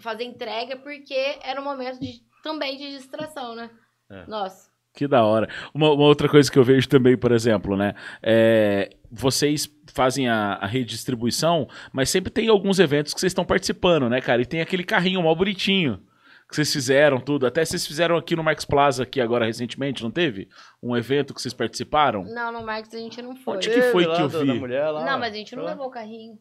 [0.00, 3.70] fazer entrega, porque era um momento de, também de distração, né?
[4.10, 4.26] É.
[4.26, 4.68] Nossa.
[4.94, 5.48] Que da hora.
[5.72, 7.94] Uma, uma outra coisa que eu vejo também, por exemplo, né?
[8.22, 14.08] É, vocês fazem a, a redistribuição, mas sempre tem alguns eventos que vocês estão participando,
[14.08, 14.42] né, cara?
[14.42, 16.02] E tem aquele carrinho mal bonitinho
[16.48, 17.46] que vocês fizeram tudo.
[17.46, 20.48] Até vocês fizeram aqui no Marx Plaza, aqui agora recentemente, não teve?
[20.82, 22.24] Um evento que vocês participaram?
[22.24, 23.56] Não, no Marcos a gente não foi.
[23.56, 24.52] Onde que foi que eu vi?
[24.54, 26.38] Mulher lá, Não, mas a gente não levou o carrinho.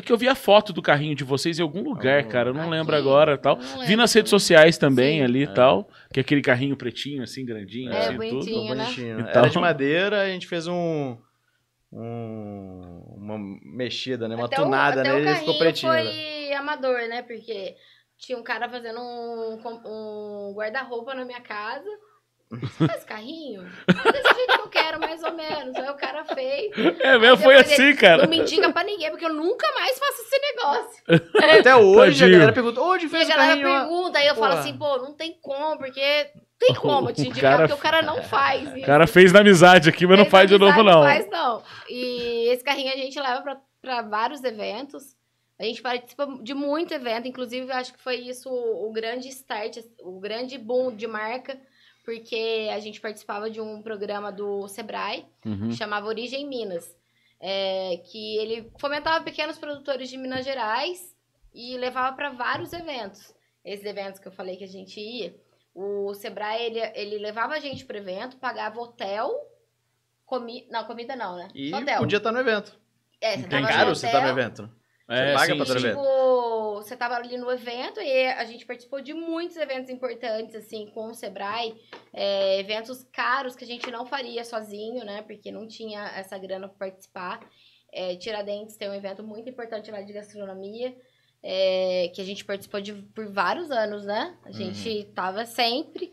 [0.00, 2.50] É que eu vi a foto do carrinho de vocês em algum lugar, Oh, cara.
[2.50, 3.56] Eu não aqui, lembro agora tal.
[3.56, 5.24] Vi lembro nas redes sociais também Sim.
[5.24, 5.46] ali e É.
[5.46, 5.88] tal.
[6.12, 8.40] Que é aquele carrinho pretinho, assim, grandinho, É, assim, bonitinho.
[8.44, 8.74] tudo.
[8.74, 8.84] Né?
[8.84, 9.20] bonitinho.
[9.20, 11.16] Então- Era de madeira, a gente fez um,
[11.92, 14.34] um- uma mexida, né?
[14.36, 15.92] Uma Até tunada até o nele e ficou pretinho.
[15.92, 16.02] né?
[16.04, 17.22] foi amador, né?
[17.22, 17.76] Porque
[18.18, 21.88] tinha um cara fazendo um, um guarda-roupa na minha casa.
[22.50, 23.62] Você faz carrinho?
[23.86, 25.76] É desse jeito que eu quero, mais ou menos.
[25.76, 26.72] Aí o cara feio.
[27.00, 28.22] É mesmo, foi assim, ele, cara.
[28.22, 31.02] Não me indica pra ninguém, porque eu nunca mais faço esse negócio.
[31.60, 32.26] Até hoje Tadinho.
[32.26, 33.68] a galera pergunta, onde fez a o galera carrinho?
[33.68, 34.60] lá?" pergunta, aí eu falo Porra.
[34.60, 38.02] assim, pô, não tem como, porque tem como te O indicar, cara- porque o cara
[38.02, 41.02] não faz O cara fez na amizade aqui, mas não Fez faz de novo, não.
[41.04, 41.62] faz, não.
[41.88, 45.14] E esse carrinho a gente leva pra, pra vários eventos.
[45.56, 49.28] A gente participa de muito evento, inclusive eu acho que foi isso o, o grande
[49.28, 51.56] start, o grande boom de marca,
[52.04, 55.68] porque a gente participava de um programa do Sebrae, Uhum.
[55.68, 56.96] que chamava Origem Minas,
[57.40, 61.16] é, que ele fomentava pequenos produtores de Minas Gerais
[61.54, 63.34] e levava para vários eventos.
[63.64, 65.34] Esses eventos que eu falei que a gente ia,
[65.74, 69.30] o Sebrae ele, ele levava a gente pro evento, pagava hotel,
[70.24, 71.48] comi, não comida não, né?
[71.54, 71.98] E hotel.
[71.98, 72.78] podia estar no evento.
[73.20, 74.70] É, você tava caro no você estar no hotel, evento.
[75.10, 75.88] É, paga sim, pra sim.
[75.88, 80.86] Tipo, você tava ali no evento e a gente participou de muitos eventos importantes, assim,
[80.94, 81.74] com o Sebrae.
[82.12, 85.22] é, eventos caros que a gente não faria sozinho, né?
[85.22, 87.40] Porque não tinha essa grana pra participar.
[87.92, 90.96] É, Tiradentes tem um evento muito importante lá de gastronomia,
[91.42, 94.36] é, que a gente participou de, por vários anos, né?
[94.44, 96.12] A gente tava sempre.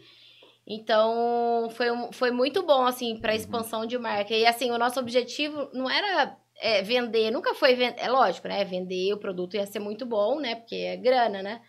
[0.65, 4.33] Então, foi, um- foi muito bom, assim, pra expansão de marca.
[4.33, 7.99] E, assim, o nosso objetivo não era é, vender, nunca foi vender.
[8.01, 8.63] É lógico, né?
[8.65, 10.55] Vender o produto ia ser muito bom, né?
[10.55, 11.61] Porque é grana, né?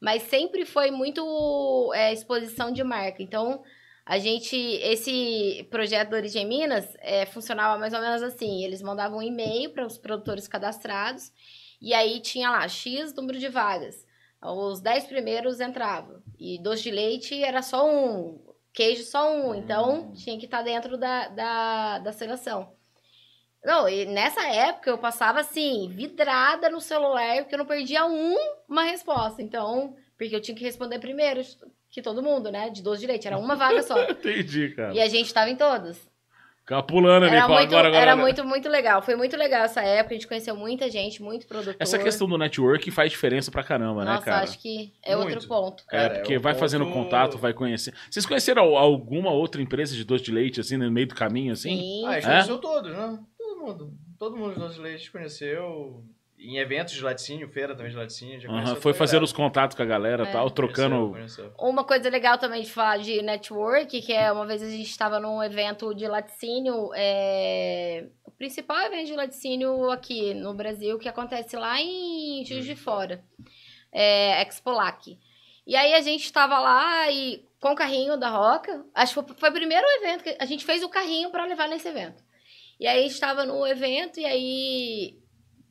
[0.00, 3.22] Mas sempre foi muito é, exposição de marca.
[3.22, 3.62] Então,
[4.04, 9.18] a gente, esse projeto do Origem Minas é, funcionava mais ou menos assim: eles mandavam
[9.18, 11.32] um e-mail para os produtores cadastrados,
[11.80, 14.04] e aí tinha lá X número de vagas.
[14.42, 16.22] Os 10 primeiros entravam.
[16.38, 18.38] E doce de leite era só um,
[18.74, 19.54] queijo só um.
[19.54, 22.73] Então, tinha que estar dentro da, da, da seleção.
[23.64, 28.36] Não, e nessa época eu passava assim, vidrada no celular, porque eu não perdia um,
[28.68, 29.40] uma resposta.
[29.40, 31.40] Então, porque eu tinha que responder primeiro
[31.90, 32.68] que todo mundo, né?
[32.70, 33.96] De doce de leite, era uma vaga só.
[34.10, 34.92] Entendi, cara.
[34.92, 36.12] e a gente tava em todas.
[36.60, 38.02] Ficava pulando ali, Era, muito, agora, agora.
[38.02, 39.02] era muito, muito legal.
[39.02, 41.76] Foi muito legal essa época, a gente conheceu muita gente, muito produtor.
[41.78, 44.44] Essa questão do network faz diferença pra caramba, né, Nossa, cara?
[44.44, 45.34] acho que é Muito.
[45.34, 45.84] outro ponto.
[45.92, 47.92] É, Cara, porque é um vai ponto- fazendo contato, vai conhecer.
[48.10, 51.52] Vocês conheceram al- alguma outra empresa de doce de leite, assim, no meio do caminho,
[51.52, 51.76] assim?
[51.76, 52.06] Sim.
[52.06, 52.30] Ah, a gente É?
[52.30, 53.18] conheceu todos, né?
[53.64, 53.98] Todo mundo.
[54.18, 56.04] Todo mundo dos leite conheceu.
[56.36, 58.38] Em eventos de laticínio, feira também de laticínio.
[58.40, 59.24] Já conheceu foi galera.
[59.24, 60.32] os contatos com a galera e É.
[60.32, 61.10] tal, trocando.
[61.10, 61.54] Conheceu, conheceu.
[61.58, 65.18] Uma coisa legal também de falar de network, que é uma vez a gente estava
[65.20, 71.56] num evento de laticínio, é, o principal evento de laticínio aqui no Brasil, que acontece
[71.56, 73.24] lá em Juiz de Fora,
[73.92, 75.16] é, Expolac.
[75.66, 79.36] E aí a gente estava lá e com o carrinho da Roca, acho que foi,
[79.38, 82.22] foi o primeiro evento que a gente fez o carrinho para levar nesse evento.
[82.78, 85.18] E aí a gente estava no evento e aí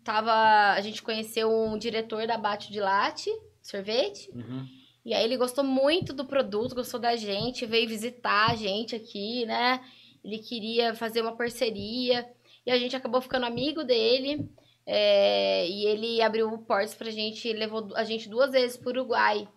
[0.03, 0.31] tava,
[0.73, 3.29] a gente conheceu um diretor da Bate de Latte,
[3.61, 4.65] sorvete, Uhum.
[5.05, 9.45] e aí ele gostou muito do produto, gostou da gente, veio visitar a gente aqui,
[9.45, 9.79] né?
[10.23, 12.25] Ele queria fazer uma parceria
[12.65, 14.49] e a gente acabou ficando amigo dele.
[14.85, 19.47] é, e ele abriu portas pra gente, levou a gente duas vezes pro Uruguai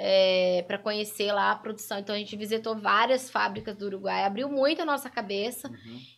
[0.00, 1.98] é, para conhecer lá a produção.
[1.98, 5.68] Então a gente visitou várias fábricas do Uruguai, abriu muito a nossa cabeça.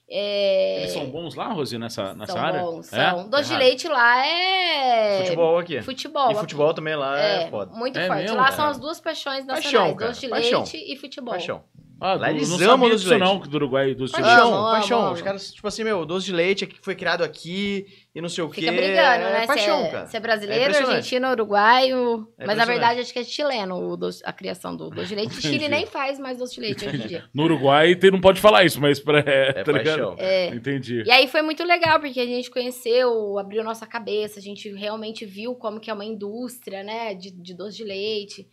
[0.09, 2.61] É, Eles são bons lá, Rosi, nessa, nessa são área?
[2.61, 3.11] bons, É?
[3.11, 3.28] são.
[3.31, 5.18] Doce de leite lá é.
[5.24, 5.81] Futebol aqui.
[5.83, 6.31] Futebol.
[6.31, 7.72] E futebol também lá é, foda.
[7.74, 8.22] Muito É forte.
[8.22, 10.11] mesmo, Lá são as duas paixões nacionais, Paixão, cara.
[10.11, 10.61] doce de Paixão.
[10.62, 11.33] leite e futebol.
[11.33, 11.62] Paixão.
[12.03, 13.49] Ah, Lá eles não amam doce de não, leite.
[13.51, 14.55] do Uruguai, doce de Paixão, leite.
[14.57, 15.01] Amo, paixão.
[15.05, 18.28] amo, Os caras, tipo assim, meu, doce de leite que foi criado aqui e não
[18.28, 18.61] sei o quê.
[18.62, 19.46] Fica brigando, é né?
[19.46, 20.06] Paixão, se é, cara.
[20.06, 20.96] se é É brasileiro, impressionante.
[20.96, 22.28] argentino, uruguaio.
[22.38, 25.14] É mas na verdade acho que é chileno o doce- a criação do doce de
[25.14, 25.28] leite.
[25.36, 25.48] O Entendi.
[25.48, 27.24] Chile nem faz mais doce de leite hoje em dia.
[27.32, 29.84] No Uruguai tem, não pode falar isso, mas pra, é, É tá ligado?
[29.98, 30.16] paixão.
[30.18, 30.48] É.
[30.48, 31.02] Entendi.
[31.06, 35.24] E aí foi muito legal, porque a gente conheceu, abriu nossa cabeça, a gente realmente
[35.24, 38.48] viu como que é uma indústria, né, de, de doce de leite.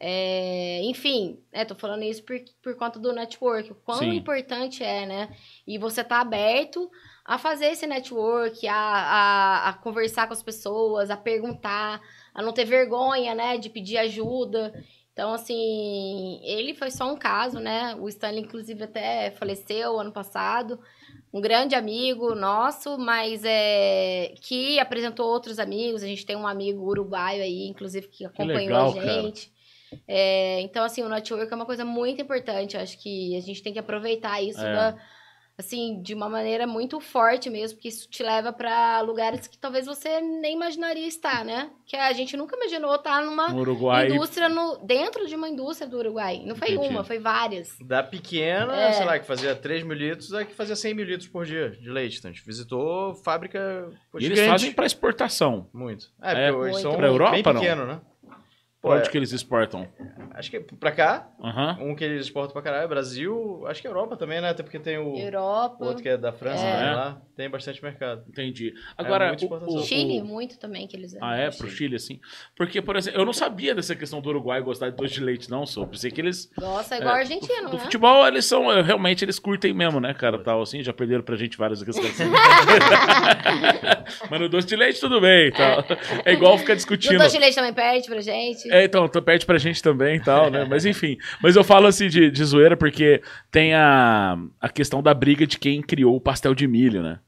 [0.00, 4.10] É, enfim, né, tô falando isso por, por conta do network, o quão Sim.
[4.14, 5.28] importante é, né?
[5.66, 6.88] E você tá aberto
[7.28, 12.00] a fazer esse network, a, a, a conversar com as pessoas, a perguntar,
[12.34, 14.72] a não ter vergonha, né, de pedir ajuda.
[15.12, 17.94] Então, assim, ele foi só um caso, né?
[18.00, 20.78] O Stanley, inclusive, até faleceu ano passado.
[21.30, 26.02] Um grande amigo nosso, mas é que apresentou outros amigos.
[26.02, 29.52] A gente tem um amigo uruguaio aí, inclusive, que acompanhou legal, a gente.
[30.06, 32.76] É, então, assim, o network é uma coisa muito importante.
[32.76, 34.72] Eu acho que a gente tem que aproveitar isso É.
[34.72, 34.96] da-
[35.58, 39.86] assim, de uma maneira muito forte mesmo, porque isso te leva pra lugares que talvez
[39.86, 41.70] você nem imaginaria estar, né?
[41.84, 44.08] Que a gente nunca imaginou estar numa No Uruguai.
[44.08, 46.42] indústria no, dentro de uma indústria do Uruguai.
[46.46, 46.88] Não foi Entendi.
[46.94, 47.76] uma, foi várias.
[47.80, 48.92] Da pequena, É.
[48.92, 51.70] sei lá, que fazia 3 mil litros, a que fazia 100 mil litros por dia
[51.70, 52.18] de leite.
[52.18, 55.68] Então a gente visitou fábrica pô, E eles fazem pra exportação.
[55.74, 56.06] Muito.
[56.22, 56.52] É, É.
[56.52, 56.82] porque hoje Muito.
[56.82, 57.52] são Pra Europa, bem não?
[57.60, 58.00] pequeno, né?
[58.88, 59.86] Pô, Onde é- que eles exportam?
[60.34, 61.78] Acho que pra cá, Aham.
[61.80, 64.48] um que eles exportam pra caralho é Brasil, acho que Europa também, né?
[64.50, 65.84] Até porque tem o, o Europa.
[65.84, 66.76] outro que é da França, É.
[66.80, 66.94] né?
[66.94, 68.24] Lá tem bastante mercado.
[68.28, 68.72] Entendi.
[68.96, 71.50] Agora, muita o- o- Chile, o- muito também que eles Ah, é?
[71.50, 72.18] Pro Chile, assim?
[72.56, 75.50] Porque, por exemplo, eu não sabia dessa questão do Uruguai gostar de doce de leite,
[75.50, 75.86] não, sou.
[75.86, 76.50] Pensei que eles.
[76.58, 77.82] Nossa, é igual é, argentino, do, do né?
[77.84, 78.70] futebol, eles são.
[78.72, 80.38] é, Realmente, eles curtem mesmo, né, cara?
[80.38, 82.10] Tal, assim, já perderam pra gente várias questões.
[82.20, 82.24] assim.
[84.30, 85.50] Mas no doce de leite, tudo bem.
[85.52, 85.84] Tal.
[86.24, 87.18] É igual ficar No discutindo.
[87.18, 88.70] doce de leite também perde pra gente.
[88.70, 90.64] É, então, tu perde pra gente também e tal, né?
[90.68, 91.16] Mas enfim.
[91.42, 95.58] Mas eu falo assim de, de zoeira porque tem a, a questão da briga de
[95.58, 97.18] quem criou o pastel de milho, né?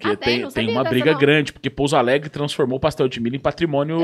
[0.00, 0.48] Que Ah, tem?
[0.50, 1.18] tem, uma briga não.
[1.20, 4.00] grande, porque Pouso Alegre transformou o pastel de milho em patrimônio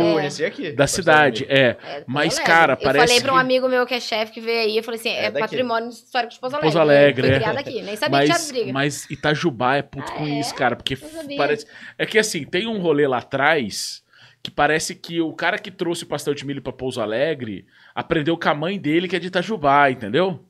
[0.47, 0.71] aqui.
[0.71, 1.45] da cidade.
[1.49, 1.77] É.
[1.83, 4.41] É, Mas, cara, parece Eu falei pra um que- amigo meu que é chefe que
[4.41, 6.71] veio aí, eu falei assim, é, É patrimônio histórico de Pouso Alegre.
[6.71, 7.41] Pouso Alegre, Foi é.
[7.41, 8.73] criado aqui, nem sabia que Mas, tinha briga.
[8.73, 10.39] mas Itajubá é puto Ah, com é?
[10.39, 10.77] isso, cara.
[10.77, 10.97] Porque
[11.37, 11.67] parece.
[11.99, 14.01] É que assim, tem um rolê lá atrás
[14.43, 18.37] que parece que o cara que trouxe o pastel de milho pra Pouso Alegre aprendeu
[18.39, 20.48] com a mãe dele, que é de Itajubá, entendeu?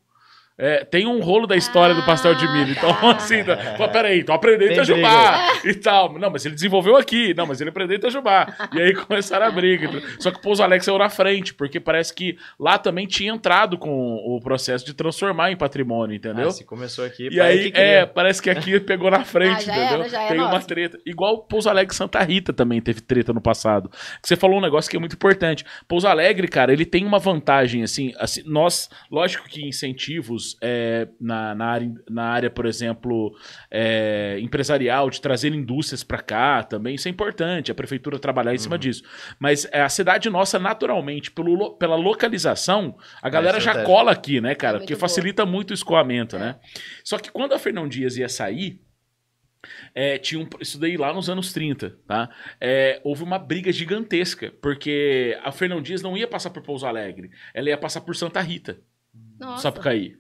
[0.60, 2.72] É, tem um rolo da história do pastel de Ah, milho.
[2.72, 3.12] Então, tá.
[3.12, 6.18] assim, tá, pô, peraí, aprendeu em Tem Itajubá e tal.
[6.18, 7.32] Não, mas ele desenvolveu aqui.
[7.32, 8.46] Não, mas ele aprendeu em Itajubá.
[8.74, 9.88] E aí começaram a briga.
[10.18, 13.78] Só que o Pouso Alegre saiu na frente, porque parece que lá também tinha entrado
[13.78, 16.48] com o processo de transformar em patrimônio, entendeu?
[16.48, 19.76] Ah, se começou aqui, E aí, que é, parece que aqui pegou na frente, Ah,
[19.76, 20.04] entendeu?
[20.06, 20.98] era, é Tem uma treta.
[21.06, 23.88] Igual Pouso Alegre Santa Rita também teve treta no passado.
[24.20, 25.64] Você falou um negócio que é muito importante.
[25.86, 31.54] Pouso Alegre, cara, ele tem uma vantagem, assim, assim nós, lógico que incentivos é, na,
[31.54, 33.36] na, área, na área, por exemplo,
[33.70, 38.58] é, empresarial, de trazer indústrias pra cá também, isso é importante, a prefeitura trabalhar em
[38.58, 38.80] cima Uhum.
[38.80, 39.02] disso.
[39.38, 44.40] Mas é, a cidade nossa, naturalmente, pelo, lo- pela localização, a galera já cola aqui,
[44.40, 44.76] né, cara?
[44.76, 45.08] É Porque muito boa.
[45.08, 46.38] facilita muito o escoamento, É.
[46.38, 46.56] né?
[47.04, 48.80] Só que quando a Fernão Dias ia sair,
[49.94, 52.30] é, tinha um, isso daí lá nos anos 30, tá?
[52.60, 57.30] É, houve uma briga gigantesca, porque a Fernão Dias não ia passar por Pouso Alegre,
[57.52, 58.78] ela ia passar por Santa Rita,
[59.38, 59.62] Nossa.
[59.62, 60.16] Sapucaí.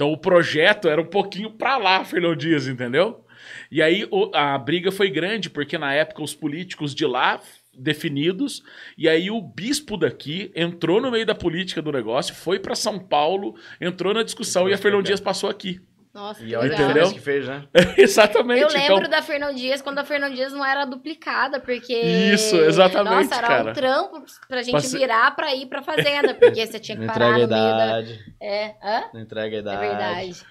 [0.00, 3.22] Então o projeto era um pouquinho pra lá, Fernão Dias, entendeu?
[3.70, 7.38] E aí o- a briga foi grande, porque na época os políticos de lá
[7.78, 8.62] definidos,
[8.96, 12.98] e aí o bispo daqui entrou no meio da política do negócio, foi pra São
[12.98, 15.78] Paulo, entrou na discussão e a Fernão Dias passou aqui.
[16.12, 17.62] Nossa, E olha a diferença que fez, né?
[17.96, 18.62] Exatamente.
[18.62, 21.92] Eu lembro então, da Fernão Dias quando a Fernão Dias não era duplicada, porque.
[21.94, 23.70] Isso, exatamente, Nossa, era cara.
[23.70, 27.12] um trampo pra gente Passe- virar pra ir pra fazenda, porque você tinha que Não
[27.12, 27.84] parar entrega a no meio da.
[27.86, 28.18] idade.
[28.42, 29.02] É, hã?
[29.14, 29.80] Não entrega a É idade.
[29.80, 30.44] verdade.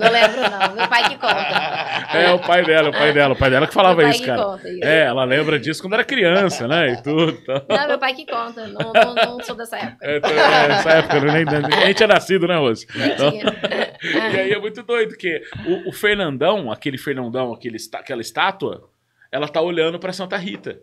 [0.00, 0.74] Não lembro, não.
[0.74, 2.18] Meu pai que conta.
[2.18, 4.20] É, o pai dela, o pai dela, o pai dela que falava Meu pai isso,
[4.22, 4.42] que cara.
[4.42, 4.84] conta isso.
[4.84, 6.92] É, ela lembra disso quando era criança, né?
[6.92, 7.38] E tudo.
[7.40, 7.62] Então.
[7.68, 8.66] Não, meu pai que conta.
[8.66, 9.98] Não, não, não sou dessa época.
[10.04, 12.84] É, então, é, essa época, nem, nem, nem a gente é nascido, né, Rose?
[12.96, 13.93] Então, Tinha.
[14.34, 18.88] e aí é muito doido, que o, o Fernandão, aquele Fernandão, aquele, aquela estátua,
[19.32, 20.80] ela tá olhando pra Santa Rita.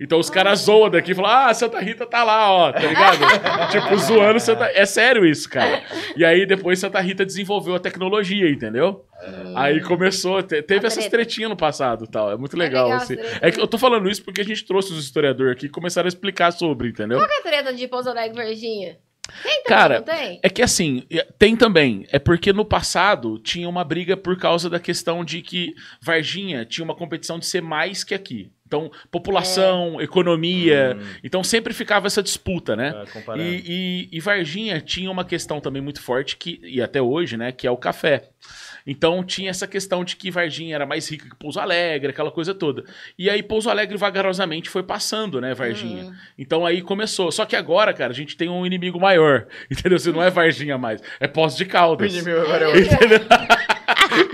[0.00, 3.18] Então os caras zoam daqui e falam, ah, Santa Rita tá lá, ó, tá ligado?
[3.72, 4.66] tipo, zoando Santa...
[4.72, 5.82] É sério isso, cara.
[6.16, 9.04] E aí depois Santa Rita desenvolveu a tecnologia, entendeu?
[9.56, 12.30] Aí começou, te- teve essas tretinhas no passado e tal.
[12.30, 13.16] É muito legal, legal assim.
[13.40, 16.06] É que eu tô falando isso porque a gente trouxe os historiadores aqui e começaram
[16.06, 17.18] a explicar sobre, entendeu?
[17.18, 18.98] Qual que é a treta de Pouso Alegre, Varginha?
[19.42, 20.40] Tem também, Cara, tem?
[20.42, 21.04] É que assim,
[21.38, 22.06] tem também.
[22.10, 26.84] É porque no passado tinha uma briga por causa da questão de que Varginha tinha
[26.84, 28.50] uma competição de ser mais que aqui.
[28.66, 30.96] Então, população, economia.
[31.00, 33.04] Hum, Então sempre ficava essa disputa, né?
[33.12, 33.42] comparando.
[33.42, 37.50] E, e, e Varginha tinha uma questão também muito forte, que, e até hoje, né?
[37.50, 38.28] Que é o café.
[38.90, 42.54] Então tinha essa questão de que Varginha era mais rica que Pouso Alegre, aquela coisa
[42.54, 42.84] toda.
[43.18, 46.04] E aí Pouso Alegre vagarosamente foi passando, né, Varginha?
[46.04, 46.14] Hum.
[46.38, 47.30] Então aí começou.
[47.30, 49.46] Só que agora, cara, a gente tem um inimigo maior.
[49.70, 49.98] Entendeu?
[49.98, 52.14] Se não é Varginha mais, é Poços de O Caldas.
[52.14, 52.82] inimigo agora é outro.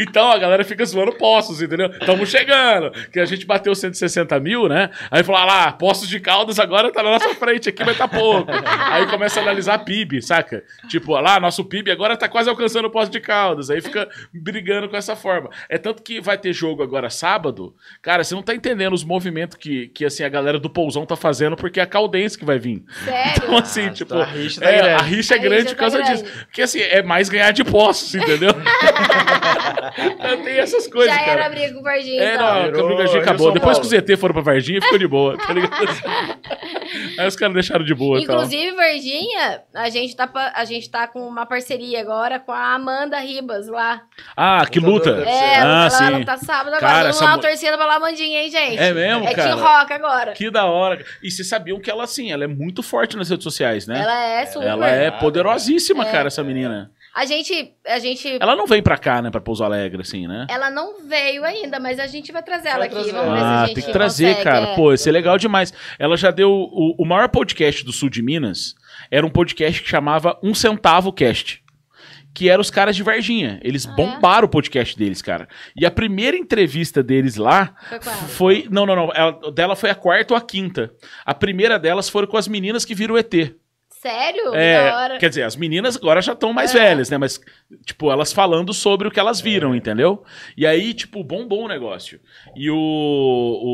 [0.01, 1.89] Então a galera fica zoando Poços, entendeu?
[1.91, 2.91] Estamos chegando.
[3.11, 4.91] Que a gente bateu 160 mil, né?
[5.11, 8.07] Aí falou, ah lá, Poços de Caldas agora tá na nossa frente aqui, mas tá
[8.09, 8.51] pouco.
[8.91, 10.63] Aí começa a analisar PIB, saca?
[10.89, 13.71] Tipo, ó lá, nosso PIB agora tá quase alcançando o Poços de Caldas.
[13.71, 15.51] Aí fica brigando com essa forma.
[15.69, 17.75] É tanto que vai ter jogo agora sábado.
[18.03, 21.17] Cara, você não tá entendendo os movimentos que, que assim, a galera do Pousão tá
[21.17, 22.83] fazendo, porque é a Caldense que vai vir.
[23.05, 23.33] Sério?
[23.37, 24.95] Então, assim, Ah, tipo, a rixa tá é, grande.
[24.95, 26.25] a rixa é A grande rixa por causa tá disso.
[26.47, 28.51] Porque, assim, é mais ganhar de postos, entendeu?
[30.45, 31.33] Tem essas coisas, Já cara.
[31.45, 32.47] era briga com o Varginha, É, então.
[32.73, 33.53] não, a Briga Rio acabou.
[33.53, 35.75] Depois que os ZT foram pra Varginha, ficou de boa, tá ligado?
[37.19, 38.37] Aí os caras deixaram de boa tal.
[38.37, 43.19] Inclusive, Varginha, a gente, tá, a gente tá com uma parceria agora com a Amanda
[43.19, 44.03] Ribas lá.
[44.37, 45.11] Ah, que luta.
[45.27, 46.11] É, ah, ela sim.
[46.11, 46.81] luta sábado agora.
[46.81, 48.79] Cara, mundo lá mu- torcendo pela Amandinha, hein, gente?
[48.79, 49.49] É mesmo, É cara?
[49.57, 50.33] Team Rock agora.
[50.33, 51.05] Que da hora.
[51.23, 54.01] E vocês sabiam que ela, assim, ela é muito forte nas redes sociais, né?
[54.01, 54.67] Ela é super.
[54.67, 56.11] Ela é poderosíssima, É.
[56.11, 56.91] cara, essa menina.
[57.15, 60.47] A gente, a gente Ela não vem pra cá, né, pra Pouso Alegre, assim, né?
[60.51, 62.95] Ela não veio ainda, mas a gente vai trazer ela Vai aqui.
[62.97, 63.13] trazer.
[63.13, 64.67] Vamos ver se a Ah, gente tem que trazer, consegue, cara.
[64.67, 64.75] é.
[64.75, 65.73] Pô, isso é legal demais.
[65.99, 66.51] Ela já deu.
[66.51, 68.75] O, o maior podcast do sul de Minas
[69.11, 71.63] era um podcast que chamava Um Centavo Cast.
[72.37, 73.61] Que era os caras de Varginha.
[73.63, 73.95] Eles Ah, é?
[73.95, 75.47] bombaram o podcast deles, cara.
[75.77, 78.69] E a primeira entrevista deles lá Foi foi.
[78.69, 79.13] Não, não, não.
[79.15, 80.91] Ela- dela foi a quarta ou a quinta.
[81.25, 83.55] A primeira delas foram com as meninas que viram ET.
[84.05, 84.51] Sério?
[84.51, 85.19] da É, hora.
[85.19, 86.79] quer dizer, as meninas agora já estão mais É.
[86.79, 87.17] velhas, né?
[87.17, 87.41] Mas,
[87.87, 90.23] tipo, elas falando sobre o que elas viram, entendeu?
[90.57, 92.21] E aí, tipo, bombou o negócio.
[92.55, 92.77] E o,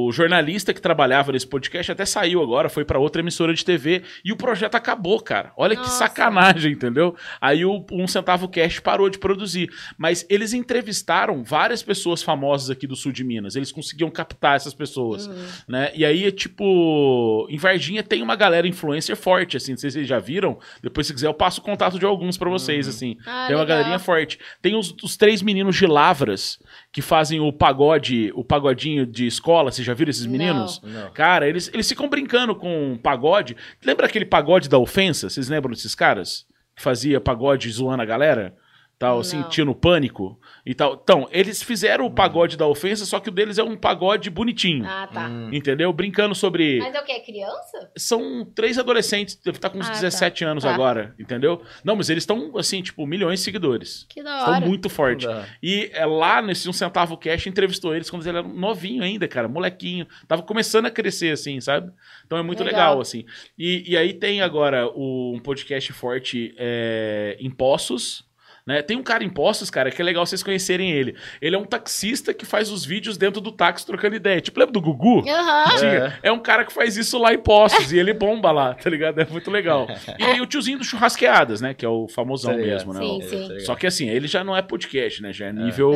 [0.07, 4.03] o jornalista que trabalhava nesse podcast até saiu agora, foi pra outra emissora de TV
[4.25, 5.53] e o projeto acabou, cara.
[5.57, 5.99] Olha que Nossa.
[5.99, 7.17] sacanagem, entendeu?
[7.41, 9.69] Aí o Um Centavo Cast parou de produzir.
[9.99, 13.57] Mas eles entrevistaram várias pessoas famosas aqui do sul de Minas.
[13.57, 15.45] Eles conseguiam captar essas pessoas Uhum.
[15.67, 15.91] né?
[15.95, 20.07] E aí, tipo, em Varginha tem uma galera influencer forte, assim, não sei se vocês
[20.09, 20.59] já viram.
[20.83, 23.17] Depois, se quiser, eu passo o contato de alguns pra vocês, assim.
[23.27, 23.67] Ah, tem uma legal.
[23.67, 24.39] galerinha forte.
[24.63, 26.59] Tem os, os três meninos de Lavras
[26.93, 29.71] que fazem o pagode, o pagodinho de escola.
[29.71, 30.33] Vocês já viram esses Não.
[30.33, 30.81] meninos?
[30.83, 31.11] Não.
[31.13, 33.57] Cara, eles, eles ficam brincando com pagode.
[33.85, 35.29] Lembra aquele pagode da ofensa?
[35.29, 36.47] Vocês lembram desses caras?
[36.77, 38.55] Que fazia pagode zoando a galera?
[39.01, 39.23] Tal,
[39.57, 39.65] Não.
[39.65, 41.01] no pânico e tal.
[41.03, 44.85] Então, eles fizeram o pagode da ofensa, só que o deles é um pagode bonitinho.
[44.87, 45.27] Ah, tá.
[45.27, 45.49] Hum.
[45.55, 45.91] Entendeu?
[45.91, 46.79] Brincando sobre.
[46.81, 47.13] Mas é o que?
[47.13, 47.91] É criança?
[47.97, 50.75] São três adolescentes, deve estar com uns Ah, 17 anos Tá.
[50.75, 51.63] agora, entendeu?
[51.83, 54.05] Não, mas eles estão, assim, tipo, milhões de seguidores.
[54.07, 54.67] Que da Estão hora.
[54.67, 55.25] muito forte.
[55.27, 55.47] Não dá.
[55.63, 59.49] E é, lá nesse Um Centavo Cash entrevistou eles quando eles eram novinho ainda, cara,
[59.49, 60.07] molequinho.
[60.29, 61.91] Tava começando a crescer, assim, sabe?
[62.27, 63.01] Então é muito legal, Legal.
[63.01, 63.25] assim.
[63.59, 68.29] E, e aí tem agora o- um podcast forte é, em Poços.
[68.71, 68.83] Né?
[68.83, 71.17] Tem um cara em Poços, cara, que é legal vocês conhecerem ele.
[71.43, 74.41] Ele é um taxista que faz os vídeos dentro do táxi trocando ideia.
[74.41, 75.29] Tipo, lembra do Gugu?
[75.29, 75.77] Aham.
[75.77, 76.19] Tinha.
[76.23, 79.21] É um cara que faz isso lá em Postos e ele bomba lá, tá ligado?
[79.21, 79.89] É muito legal.
[80.19, 81.75] E tem o tiozinho do Churrasqueadas, né?
[81.75, 82.73] Que é o famosão Tá ligado.
[82.87, 83.01] mesmo, né?
[83.01, 83.61] Sim, O- sim.
[83.61, 85.33] Só que assim, ele já não é podcast, né?
[85.33, 85.93] Já é nível.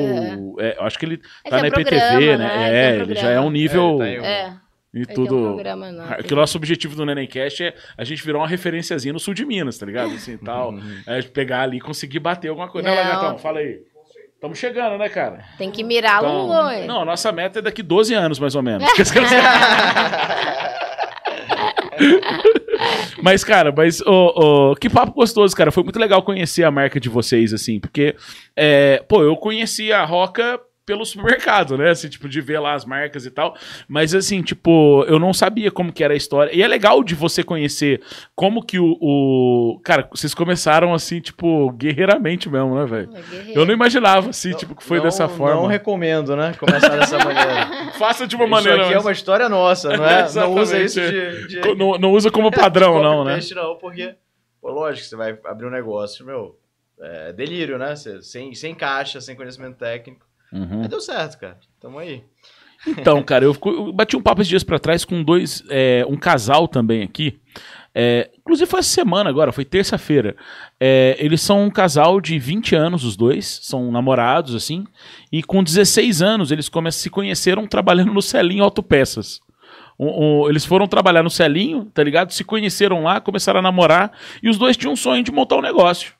[0.59, 2.57] é, eu acho que ele É tá na é IPTV, programa, né?
[2.57, 2.71] né?
[2.75, 3.31] É, ele já programa.
[3.31, 4.03] é um nível.
[4.03, 4.64] É, tá É.
[4.95, 5.37] E tudo.
[5.37, 6.07] um programa, não.
[6.23, 9.45] Que o nosso objetivo do Nenemcast é a gente virar uma referenciazinha no sul de
[9.45, 10.15] Minas, tá ligado?
[10.15, 10.75] Assim, tal.
[11.07, 12.89] É pegar ali e conseguir bater alguma coisa.
[12.89, 13.03] Né, Não.
[13.03, 13.39] Lagatão?
[13.39, 13.81] Fala aí.
[14.35, 15.43] Estamos chegando, né, cara?
[15.57, 16.87] Tem que mirar Então, ué.
[16.87, 18.87] não, a nossa meta é daqui 12 anos, mais ou menos.
[23.23, 25.73] mas, cara, mas ô, ô, que papo gostoso, cara.
[25.73, 28.15] Foi muito legal conhecer a marca de vocês, assim, porque,
[28.55, 31.91] é, pô, eu conheci a Roca pelo supermercado, né?
[31.91, 33.57] Assim, tipo, de ver lá as marcas e tal.
[33.89, 36.55] Mas, assim, tipo, eu não sabia como que era a história.
[36.55, 38.03] E é legal de você conhecer
[38.35, 38.97] como que o.
[39.01, 43.11] o- Cara, vocês começaram assim, tipo, guerreiramente mesmo, né, velho?
[43.15, 43.59] É.
[43.59, 45.61] Eu não imaginava, assim, tipo, que foi Não- dessa forma.
[45.61, 46.55] Não recomendo, né?
[46.59, 47.93] Começar dessa maneira.
[47.99, 48.83] Faça de uma Isso maneira.
[48.83, 50.31] aqui é mais- uma história nossa, não é?
[50.35, 51.47] não usa isso de...
[51.49, 51.61] de...
[51.61, 53.39] Co- Não, não usa como padrão, não, né?
[53.55, 54.15] não, porque,
[54.61, 56.59] pô, lógico, você vai abrir um negócio, meu,
[57.01, 57.97] é delírio, né?
[57.97, 60.27] Você- sem, sem caixa, sem conhecimento técnico.
[60.53, 60.79] Uhum.
[60.81, 61.59] Mas deu certo, cara.
[61.81, 62.23] Tamo aí.
[62.87, 66.05] Então, cara, eu, fico- eu bati um papo esses dias pra trás com dois, é,
[66.09, 67.41] um casal também aqui.
[67.95, 70.37] É, inclusive foi essa semana agora, foi terça-feira.
[70.79, 74.85] É, eles são um casal de 20 anos, os dois, são namorados, assim,
[75.33, 79.41] e com 16 anos eles come- se conheceram trabalhando no Celinho Autopeças.
[80.49, 82.33] Eles foram trabalhar no Celinho, tá ligado?
[82.33, 84.11] Se conheceram lá, começaram a namorar,
[84.43, 86.13] e os dois tinham um sonho de montar um negócio.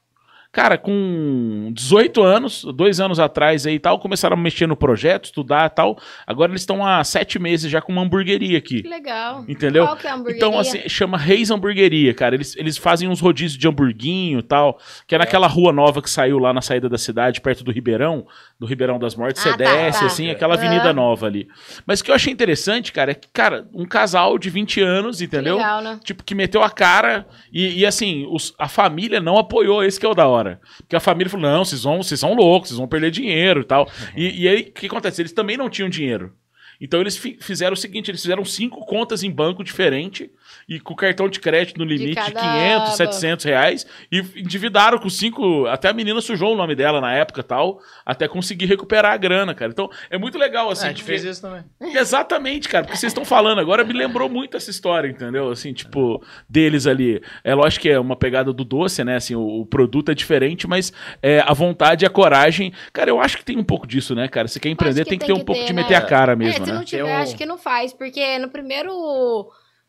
[0.55, 5.25] Cara, com 18 anos, dois anos atrás aí e tal, começaram a mexer no projeto,
[5.25, 5.99] estudar e tal.
[6.25, 8.81] Agora eles estão há sete meses já com uma hamburgueria aqui.
[8.83, 9.45] Que legal.
[9.49, 9.85] Entendeu?
[9.85, 10.37] Qual que é a hamburgueria?
[10.39, 12.37] Então, assim, chama Reis Hamburgueria, cara.
[12.37, 14.79] Eles, eles fazem uns rodízios de hamburguinho e tal,
[15.09, 18.25] que é naquela rua nova que saiu lá na saída da cidade, perto do Ribeirão,
[18.57, 19.45] do Ribeirão das Mortes.
[19.45, 20.07] Ah, você tá, desce, tá.
[20.07, 21.49] assim, aquela avenida nova ali.
[21.85, 25.19] Mas o que eu achei interessante, cara, é que, cara, um casal de 20 anos,
[25.19, 25.57] Que entendeu?
[25.57, 25.99] legal, né?
[26.05, 30.07] Tipo, que meteu a cara e, e, assim, os- a família não apoiou, esse que
[30.07, 30.44] é o da hora.
[30.79, 33.65] Porque a família falou, não, vocês vão, vocês são loucos, vocês vão perder dinheiro e
[33.65, 33.91] tal.
[34.17, 35.21] E, e aí, o que acontece?
[35.23, 36.33] Eles também não tinham dinheiro.
[36.81, 40.31] Então eles fi- fizeram o seguinte, eles fizeram cinco contas em banco diferente
[40.69, 42.97] e com cartão de crédito no limite de, cada 500, banco.
[42.97, 47.41] 700 reais e endividaram com cinco, até a menina sujou o nome dela na época
[47.41, 49.71] e tal, até conseguir recuperar a grana, cara.
[49.73, 50.85] Então é muito legal, assim.
[50.87, 51.65] Ah, a gente fez isso também.
[51.81, 55.51] Exatamente, cara, porque vocês estão falando agora me lembrou muito essa história, entendeu?
[55.51, 57.23] Assim, tipo, deles ali.
[57.43, 59.17] É lógico que é uma pegada do doce, né?
[59.17, 60.93] Assim, o, o produto é diferente, mas
[61.23, 62.73] é, a vontade e a coragem.
[62.93, 64.49] Cara, eu acho que tem um pouco disso, né, cara?
[64.49, 65.83] Você quer empreender, que tem que tem ter um que pouco ter, de né?
[65.83, 66.79] meter a cara mesmo, é, se né?
[66.79, 68.93] não tiver, um- acho que não faz, porque no primeiro.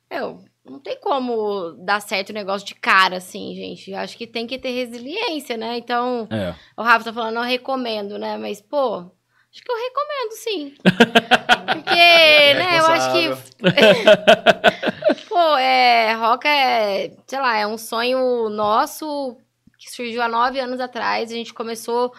[0.10, 3.94] Eu, não tem como dar certo o negócio de cara, assim, gente.
[3.94, 5.78] Acho que tem que ter resiliência, né?
[5.78, 6.56] Então, É.
[6.76, 8.38] o Rafa tá falando, não recomendo, né?
[8.38, 10.74] Mas, pô, acho que eu recomendo, sim.
[11.66, 13.30] Porque, né, eu acho que.
[15.30, 16.14] pô, é.
[16.14, 17.12] Roca é.
[17.28, 19.38] Sei lá, é um sonho nosso
[19.78, 21.32] que surgiu há nove anos atrás.
[21.32, 22.14] A gente começou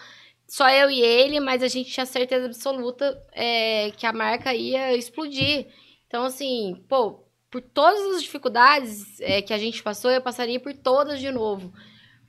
[0.47, 4.95] só eu e ele, mas a gente tinha certeza absoluta é, que a marca ia
[4.95, 5.67] explodir.
[6.07, 10.73] Então, assim, pô, por todas as dificuldades é, que a gente passou, eu passaria por
[10.73, 11.71] todas de novo.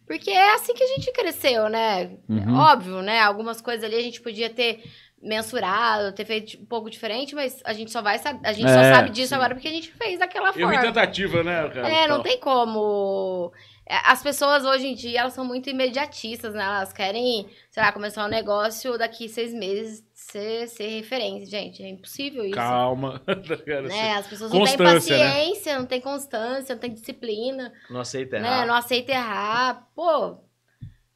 [0.06, 2.16] Porque é assim que a gente cresceu, né?
[2.28, 2.56] Uhum.
[2.56, 3.20] Óbvio, né?
[3.20, 4.82] Algumas coisas ali a gente podia ter
[5.20, 8.78] mensurado, ter feito um pouco diferente, mas a gente só vai saber, a gente só
[8.80, 9.34] É, sabe disso sim.
[9.34, 10.80] agora porque a gente fez daquela forma.
[10.80, 11.88] tentativa, né, cara?
[11.88, 12.22] É, não Tal.
[12.24, 13.52] tem como.
[13.88, 16.62] É, As pessoas hoje em dia, elas são muito imediatistas, né?
[16.62, 21.46] Elas querem, sei lá, começar um negócio daqui seis meses ser, ser referência.
[21.46, 22.54] Gente, é impossível isso.
[22.54, 23.20] Calma.
[23.24, 23.34] tá?
[23.80, 24.12] Né?
[24.12, 24.94] As pessoas não têm né?
[24.94, 28.46] paciência, não têm constância, não têm disciplina, Não aceita né?
[28.46, 28.66] errar.
[28.66, 29.88] Não aceita errar.
[29.94, 30.36] Pô,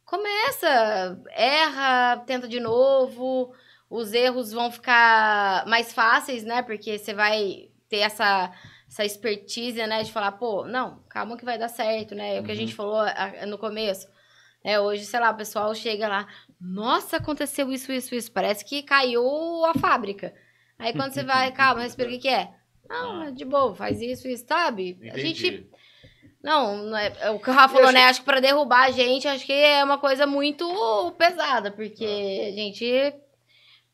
[0.03, 3.53] começa, erra, tenta de novo.
[3.87, 6.63] Os erros vão ficar mais fáceis, né?
[6.63, 8.51] Porque você vai ter essa,
[8.93, 10.03] essa expertise, né?
[10.03, 12.37] De falar, pô, não, calma que vai dar certo, né?
[12.37, 12.59] É o que a Uhum.
[12.59, 14.07] gente falou ah, no começo.
[14.63, 16.27] É, hoje, sei lá, o pessoal chega lá,
[16.61, 18.31] nossa, aconteceu isso, isso, isso.
[18.31, 20.33] Parece que caiu a fábrica.
[20.79, 22.49] Aí quando você vai, calma, respira, o que, que é?
[22.87, 24.97] Não, é de boa, faz isso, isso, sabe?
[25.11, 25.67] A gente Entendi.
[26.41, 28.03] não, não é, é o que o Rafa falou, acho né?
[28.05, 32.51] Acho que pra derrubar a gente, acho que é uma coisa muito pesada, porque a
[32.51, 33.13] gente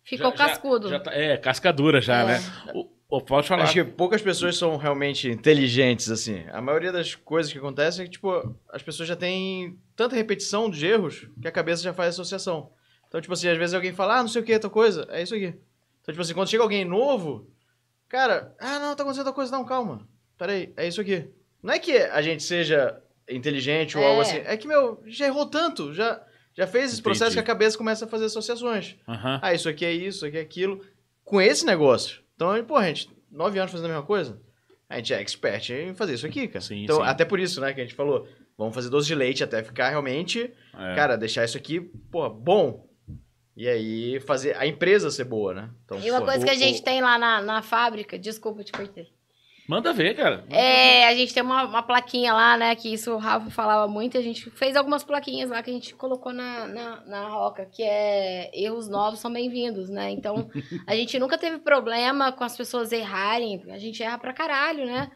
[0.04, 0.89] ficou Já- já- cascudo.
[0.89, 2.26] já tá- é, cascadura já, É.
[2.26, 2.39] né?
[2.76, 3.64] O, o- pode falar.
[3.64, 6.45] Acho que poucas pessoas são realmente inteligentes, assim.
[6.51, 10.70] A maioria das coisas que acontecem é que, tipo, as pessoas já têm tanta repetição
[10.70, 12.72] de erros que a cabeça já faz associação.
[13.07, 15.24] Então, tipo assim, às vezes alguém fala, ah, não sei o que, tal coisa, é
[15.24, 15.47] isso aqui.
[16.01, 17.49] Então, tipo assim, quando chega alguém novo,
[18.07, 20.07] cara, ah, não, tá acontecendo tal coisa, não, calma.
[20.38, 21.28] Peraí, é isso aqui.
[21.62, 24.07] Não é que a gente seja inteligente ou É.
[24.07, 26.22] algo assim, é que, meu, já errou tanto, já,
[26.55, 27.43] já fez esse processo Entendi.
[27.43, 28.95] que a cabeça começa a fazer associações.
[29.07, 30.82] Ah, isso aqui é isso, isso aqui é aquilo.
[31.24, 32.22] Com esse negócio.
[32.40, 34.40] Então, pô, a gente, nove anos fazendo a mesma coisa,
[34.88, 36.62] a gente é expert em fazer isso aqui, cara.
[36.62, 37.04] Sim, então, sim.
[37.04, 38.26] até por isso, né, que a gente falou,
[38.58, 40.96] vamos fazer doce de leite até ficar realmente, É.
[40.96, 42.88] cara, deixar isso aqui, pô, bom.
[43.58, 45.70] E aí, fazer a empresa ser boa, né?
[45.84, 48.64] Então, E uma pô, coisa que a gente o- tem lá na, na fábrica, desculpa,
[48.64, 49.10] te cortei.
[49.70, 50.43] Manda ver, cara.
[50.49, 52.76] É, a gente tem uma, uma plaquinha lá, né?
[52.76, 54.17] Que isso o Rafa falava muito.
[54.17, 57.84] A gente fez algumas plaquinhas lá que a gente colocou na, na, na roca, que
[57.84, 60.09] é erros novos são bem-vindos, né?
[60.09, 60.49] Então,
[60.88, 63.63] a gente nunca teve problema com as pessoas errarem.
[63.70, 65.11] A gente erra pra caralho, né?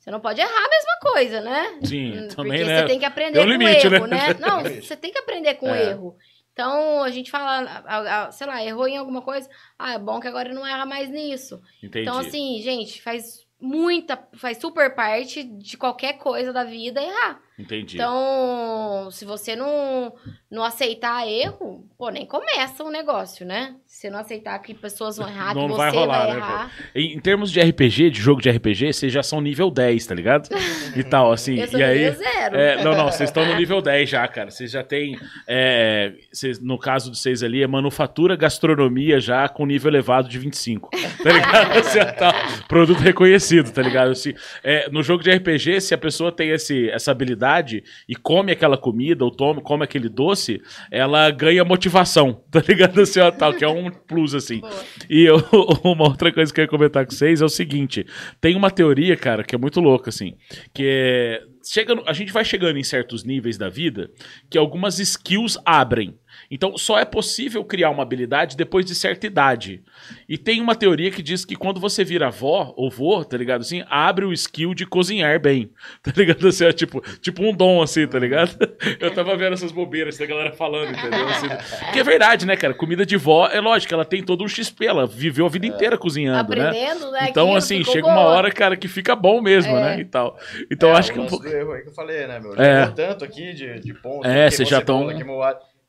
[0.00, 1.78] Você não pode errar a mesma coisa, né?
[1.84, 2.80] Sim, Hum, também, Porque né?
[2.80, 4.16] você tem que aprender Tem um com limite, o erro, né?
[4.16, 4.34] né?
[4.40, 5.90] Não, você tem que aprender com o É.
[5.90, 6.16] erro.
[6.52, 9.48] Então, a gente fala, sei lá, errou em alguma coisa.
[9.78, 11.60] Ah, é bom que agora não erra mais nisso.
[11.80, 12.08] Entendi.
[12.08, 17.40] Então, assim, gente, faz muita, faz super parte de qualquer coisa da vida errar.
[17.58, 17.96] Entendi.
[17.96, 20.14] Então, se você não,
[20.50, 23.76] não aceitar erro, pô, nem começa um negócio, né?
[23.96, 26.72] Você não aceitar que pessoas vão errar, Não que vai você rolar, vai né, errar.
[26.94, 30.14] Em, em termos de RPG, de jogo de RPG, vocês já são nível 10, tá
[30.14, 30.50] ligado?
[30.94, 31.56] E tal, assim.
[31.60, 32.10] eu sou e aí.
[32.10, 32.56] zero.
[32.56, 34.50] É, não, não, vocês estão no nível 10 já, cara.
[34.50, 35.18] Vocês já têm.
[35.48, 40.38] é, vocês- no caso de vocês ali, é manufatura, gastronomia já com nível elevado de
[40.38, 40.90] 25.
[40.90, 41.82] Tá ligado?
[41.96, 42.34] Já tá,
[42.68, 44.10] produto reconhecido, tá ligado?
[44.10, 48.52] Assim, é, no jogo de RPG, se a pessoa tem esse, essa habilidade e come
[48.52, 53.00] aquela comida ou toma, come aquele doce, ela ganha motivação, tá ligado?
[53.00, 54.60] Assim, ó, tal, que é um plus, assim.
[54.60, 54.72] Boa.
[55.08, 55.36] E eu-
[55.84, 58.06] uma outra coisa que eu ia comentar com vocês é o seguinte:
[58.40, 60.34] tem uma teoria, cara, que é muito louca, assim.
[60.74, 61.42] Que é.
[61.68, 64.08] Chega a gente vai chegando em certos níveis da vida
[64.48, 66.14] que algumas skills abrem.
[66.50, 69.82] Então, só é possível criar uma habilidade depois de certa idade.
[70.28, 73.60] E tem uma teoria que diz que quando você vira avó ou vô, tá ligado?
[73.62, 75.70] Assim, abre o skill de cozinhar bem.
[76.02, 76.46] Tá ligado?
[76.46, 78.56] Assim, é tipo, tipo um dom, assim, tá ligado?
[79.00, 81.26] Eu tava vendo essas bobeiras da galera falando, entendeu?
[81.28, 81.48] Assim,
[81.92, 82.72] que é verdade, né, cara?
[82.74, 85.98] Comida de vó, é lógico, ela tem todo um XP, ela viveu a vida inteira
[85.98, 86.68] cozinhando, né?
[86.68, 87.26] Aprendendo, né?
[87.28, 88.26] Então, aquilo, assim, chega uma boa.
[88.26, 89.80] hora, cara, que fica bom mesmo, É.
[89.96, 90.00] né?
[90.00, 90.38] E tal.
[90.70, 91.46] Então, É, acho que um pouco.
[91.46, 92.54] erro aí que eu falei, né, meu?
[92.54, 92.86] É.
[92.88, 94.26] Tanto aqui de, de ponto.
[94.26, 95.12] É, vocês já cebola,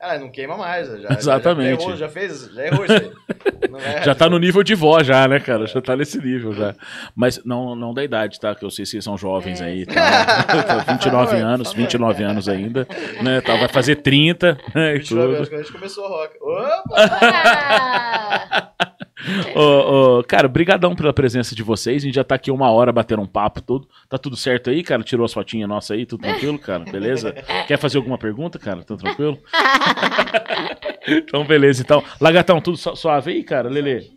[0.00, 0.14] alho.
[0.14, 0.88] Ah, não queima mais.
[1.02, 1.70] Já, Exatamente.
[1.70, 3.10] Já, já, errou, já fez, já errou isso aí.
[3.70, 5.66] Não é, Já tá no nível de vó, já, né, cara?
[5.66, 6.74] Já tá nesse nível já.
[7.16, 8.54] Mas não, não da idade, tá?
[8.54, 9.64] Que eu sei se são jovens É.
[9.64, 9.86] aí.
[9.98, 10.84] Tá?
[10.92, 11.82] 29 favor, anos, por favor.
[11.82, 12.86] 29 anos ainda.
[13.22, 13.40] Né?
[13.40, 14.94] Tá, vai fazer 30, né?
[14.94, 16.34] E 29 anos quando a gente começou a rock.
[16.40, 17.08] Opa!
[19.20, 19.58] Ah!
[19.58, 22.02] Ô, ô, cara, brigadão pela presença de vocês.
[22.02, 23.88] A gente já tá aqui uma hora batendo um papo, tudo.
[24.08, 25.02] Tá tudo certo aí, cara?
[25.02, 26.84] Tirou as fotinhas nossas aí, tudo tranquilo, cara?
[26.84, 27.32] Beleza?
[27.66, 28.82] Quer fazer alguma pergunta, cara?
[28.84, 29.38] Tudo tranquilo?
[31.06, 31.82] então, beleza.
[31.82, 33.68] Então, Lagatão, tudo su- suave aí, cara?
[33.68, 34.10] Lele?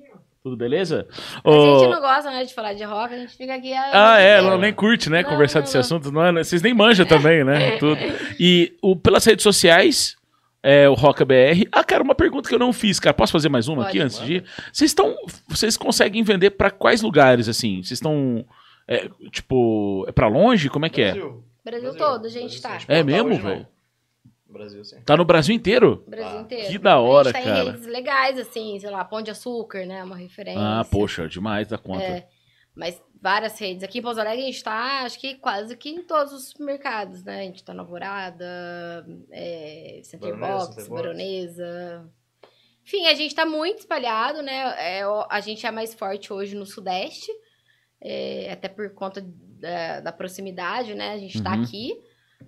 [0.43, 1.07] Tudo beleza?
[1.43, 3.73] A Ô, gente não gosta, né, de falar de rock, a gente fica aqui...
[3.73, 5.21] Ah, é, ela nem curte, né?
[5.21, 5.81] Não, conversar não, desse não.
[5.81, 6.11] assunto.
[6.11, 7.77] Não, é- vocês nem manjam também, né?
[7.77, 7.99] Tudo.
[8.39, 10.15] E o, pelas redes sociais,
[10.63, 11.67] é, o Roca BR.
[11.71, 13.13] Ah, cara, uma pergunta que eu não fiz, cara.
[13.13, 13.89] Posso fazer mais uma Pode.
[13.89, 14.43] aqui antes de ir?
[14.71, 15.15] Vocês estão.
[15.47, 17.77] Vocês conseguem vender pra quais lugares, assim?
[17.83, 18.45] Vocês estão.
[18.87, 20.69] é, tipo, é pra longe?
[20.69, 21.11] Como é que é?
[21.13, 21.43] Brasil.
[21.63, 21.99] Brasil Brasil.
[21.99, 22.93] todo, a gente Brasil, tá.
[22.93, 23.67] É mesmo, velho?
[24.47, 24.99] No Brasil, sim.
[25.05, 26.03] Tá no Brasil inteiro?
[26.07, 26.71] Brasil Ah, inteiro.
[26.71, 27.63] que da hora, a gente tá cara.
[27.63, 30.03] em redes legais, assim, sei lá, Pão de Açúcar, né?
[30.03, 30.59] Uma referência.
[30.59, 32.03] Ah, poxa, demais da conta.
[32.03, 32.27] É,
[32.75, 33.83] mas várias redes.
[33.83, 37.23] Aqui em Pouso Alegre a gente tá, acho que quase que em todos os mercados,
[37.23, 37.41] né?
[37.41, 40.87] A gente tá na Alvorada, é, Center Baronesa, Box.
[40.87, 42.09] Baronesa.
[42.83, 44.73] Enfim, a gente tá muito espalhado, né?
[44.79, 47.31] É, a gente é mais forte hoje no Sudeste,
[48.01, 51.11] é, até por conta da, da proximidade, né?
[51.13, 51.63] A gente tá Uhum.
[51.63, 51.93] aqui.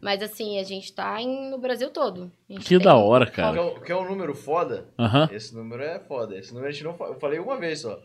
[0.01, 2.32] Mas assim, a gente tá em- no Brasil todo.
[2.61, 3.61] Que tem- da hora, cara.
[3.61, 4.89] é, que é um número foda.
[4.97, 5.30] Aham.
[5.32, 6.36] Esse número é foda.
[6.36, 8.01] Esse número a gente não Eu falei uma vez só.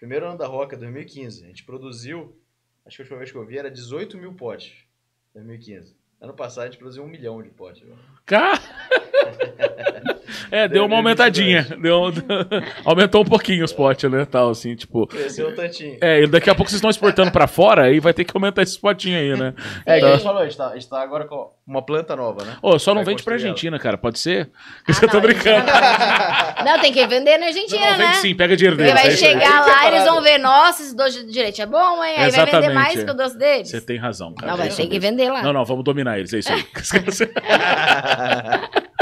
[0.00, 1.44] Primeiro ano da Roca, 2015.
[1.44, 2.34] A gente produziu.
[2.86, 4.72] Acho que a última vez que eu vi era 18 mil potes.
[5.34, 5.94] 2015.
[6.18, 7.86] Ano passado a gente produziu um milhão de potes.
[8.24, 8.58] Cara.
[10.50, 11.66] É, deu uma aumentadinha.
[11.80, 12.12] Deu,
[12.84, 14.24] aumentou um pouquinho os potes, né?
[14.24, 15.06] Tal, assim, tipo.
[15.06, 15.98] Cresceu um tantinho.
[16.00, 18.62] É, e daqui a pouco vocês estão exportando pra fora, aí vai ter que aumentar
[18.62, 19.54] esses potinhos aí, né?
[19.86, 20.00] É, Sim.
[20.00, 22.44] que a gente falou, a gente, tá, a gente tá agora com uma planta nova,
[22.44, 22.56] né?
[22.62, 23.52] Ô, só não Vai vende pra construir ela.
[23.52, 24.50] Argentina, cara, pode ser?
[24.54, 25.66] Ah, Você tá não, brincando.
[26.64, 28.06] Não, tem que vender na Não, Argentina, não, né?
[28.06, 28.92] vende sim, pega dinheiro deles.
[28.92, 29.32] vai é isso aí.
[29.32, 32.14] chegar lá, eles vão ver, nossa, esse doce de direito é bom, hein?
[32.18, 33.04] Aí vai vender Exatamente, mais é.
[33.04, 33.70] que o doce deles.
[33.70, 34.48] Você tem razão, cara.
[34.48, 35.42] Não, é vai ter que vender lá.
[35.42, 36.64] Não, não, vamos dominar eles, é isso aí.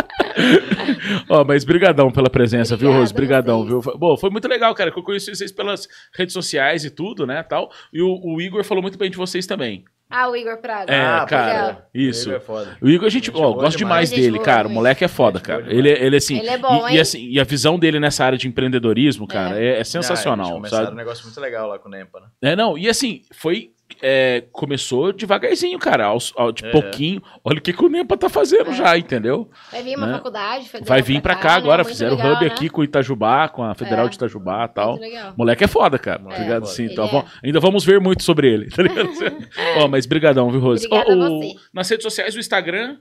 [1.28, 3.14] Ó, mas brigadão pela presença, viu, Obrigada Rose?
[3.14, 3.82] Brigadão, viu?
[3.82, 7.26] Foi- Bom, foi muito legal, cara, que eu conheci vocês pelas redes sociais e tudo,
[7.26, 7.70] né, tal.
[7.93, 9.84] E o, o Igor falou muito bem de vocês também.
[10.11, 10.91] Ah, o Igor Praga.
[10.91, 11.82] É, Ah, cara, legal.
[11.95, 12.30] isso.
[12.30, 12.78] Ele é foda.
[12.80, 14.09] O Igor, a gente, Gente ó, gosto demais demais.
[14.09, 14.66] Gente dele, cara.
[14.66, 15.66] O moleque é foda, cara.
[15.68, 16.97] Ele, ele assim, Ele é bom, e, hein?
[16.97, 20.51] e assim, e a visão dele nessa área de empreendedorismo, cara, é, é Ah, sensacional,
[20.53, 20.95] começaram sabe?
[20.95, 22.26] um negócio muito legal lá com o Nempa, né?
[22.53, 23.72] É, não, e assim, foi.
[24.03, 26.70] É, começou devagarzinho, cara, aos, ao- de É.
[26.70, 27.22] pouquinho.
[27.45, 28.74] Olha o que, que o Nempa tá fazendo É.
[28.74, 29.51] já, entendeu?
[29.72, 30.12] Vai vir uma né?
[30.14, 30.70] faculdade.
[30.84, 31.57] Vai vir pra cá né?
[31.57, 32.51] agora, Muito fizeram o legal, hub né?
[32.51, 34.09] aqui com o Itajubá, com a Federal É.
[34.09, 34.99] de Itajubá e tal.
[35.36, 36.20] Moleque é foda, cara.
[36.22, 36.66] Obrigado, é foda.
[36.66, 36.84] sim.
[36.84, 37.24] Então, é.
[37.47, 39.09] ainda vamos ver muito sobre ele, tá ligado?
[39.78, 40.86] Ó, mas brigadão, viu, Rose?
[40.86, 41.55] O- você.
[41.72, 42.99] nas redes sociais, o Instagram,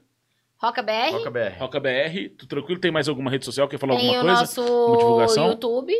[0.59, 1.11] Roca BR.
[1.11, 1.55] Roca BR.
[1.59, 2.79] RocaBR, tu tranquilo?
[2.81, 3.67] Tem mais alguma rede social?
[3.67, 4.61] Quer falar Tem alguma o coisa?
[4.61, 5.43] Uma divulgação?
[5.43, 5.93] nosso YouTube,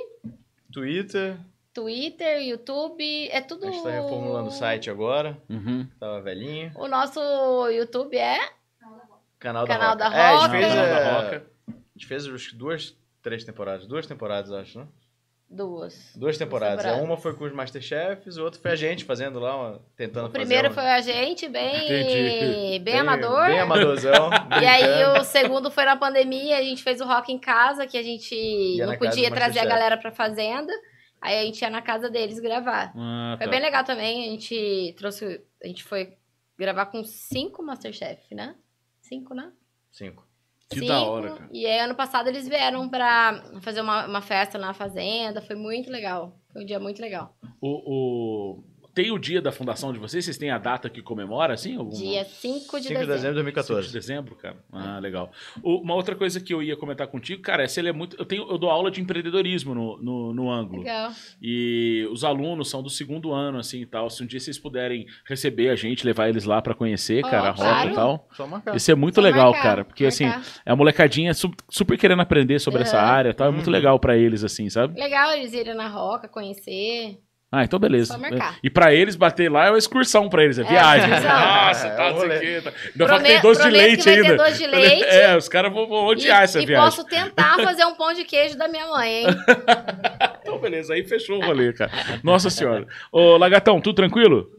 [0.72, 1.38] Twitter.
[1.82, 3.68] Twitter, YouTube, é tudo...
[3.68, 5.38] A gente tá reformulando o site agora.
[5.48, 5.88] Uhum.
[6.00, 6.72] Tava velhinho.
[6.76, 7.20] O nosso
[7.70, 8.40] YouTube é...
[9.38, 10.18] Canal, Canal da da Roca.
[10.18, 10.58] É, a gente Roca.
[10.58, 11.48] fez, Canal da é, Roca.
[11.68, 13.86] A gente fez acho que duas, três temporadas.
[13.86, 14.88] Duas temporadas, acho, né?
[15.48, 16.14] Duas.
[16.16, 16.78] Duas temporadas.
[16.78, 17.06] temporadas.
[17.08, 20.32] Uma foi com os Masterchefs, o outro foi a gente fazendo lá, uma- tentando O
[20.32, 20.82] primeiro fazer.
[20.82, 22.80] foi a gente, bem, Entendi.
[22.84, 23.46] bem, amador.
[23.46, 24.32] Bem amadorzão.
[24.60, 27.98] E aí o segundo foi na pandemia, a gente fez o rock em casa, que
[28.00, 30.74] a gente Ia não podia trazer a galera pra fazenda.
[31.22, 32.94] Aí a gente ia na casa deles gravar.
[32.96, 33.52] Ah, Foi tá.
[33.52, 36.14] bem legal também, a gente trouxe, a gente foi
[36.58, 38.56] gravar com cinco Masterchef, né?
[39.02, 39.52] Cinco, né?
[39.92, 40.26] Cinco.
[40.70, 40.88] Que Cinco.
[40.92, 41.50] da hora, cara.
[41.54, 45.90] E aí ano passado eles vieram pra fazer uma, uma festa na fazenda, foi muito
[45.90, 46.38] legal.
[46.52, 47.38] Foi um dia muito legal.
[47.62, 47.70] O,
[48.58, 48.64] o-
[48.98, 50.26] Tem o dia da fundação de vocês?
[50.26, 51.76] Vocês têm a data que comemora, assim?
[51.78, 51.96] Alguma...
[51.96, 53.14] Dia 5 de 5 de dezembro.
[53.14, 53.94] de 5 de 2014.
[53.94, 54.58] dezembro, cara.
[54.72, 55.32] Ah, legal.
[55.62, 58.18] O- Uma outra coisa que eu ia comentar contigo, cara, é se ele é muito.
[58.18, 60.80] Eu, tenho, eu dou aula de empreendedorismo no, no, no ângulo.
[60.80, 61.12] Legal.
[61.40, 64.10] E os alunos são do segundo ano, assim e tal.
[64.10, 67.50] Se um dia vocês puderem receber a gente, levar eles lá pra conhecer, Ó, cara,
[67.50, 67.90] a roda claro.
[67.92, 68.28] e tal.
[68.34, 68.76] Só marcar.
[68.76, 69.86] Isso é muito Só legal, marcar, cara.
[69.86, 70.44] Porque, assim, marcar.
[70.66, 73.06] é a molecadinha su- super querendo aprender sobre essa Aham.
[73.06, 73.48] área e tal.
[73.50, 73.74] É muito Uhum.
[73.74, 75.00] legal pra eles, assim, sabe?
[75.00, 77.20] Legal eles irem na roca, conhecer.
[77.50, 78.14] Ah, então beleza.
[78.14, 78.58] Só marcar.
[78.62, 81.06] E pra eles bater lá é uma excursão pra eles, é É, viagem.
[81.14, 81.30] excursão.
[81.40, 82.62] Nossa, É, tá, um não sei o quê.
[82.62, 82.70] tá.
[82.70, 84.36] Ainda que tem Prome- doce de leite ainda.
[84.38, 85.04] doce de leite.
[85.06, 86.86] É, os caras vão, vão odiar e, essa e viagem.
[86.86, 89.26] posso tentar fazer um pão de queijo da minha mãe, hein?
[90.48, 91.92] Então, beleza, aí fechou o rolê, cara.
[92.24, 92.88] Nossa senhora.
[93.12, 94.50] Ô, Lagatão, tudo tranquilo?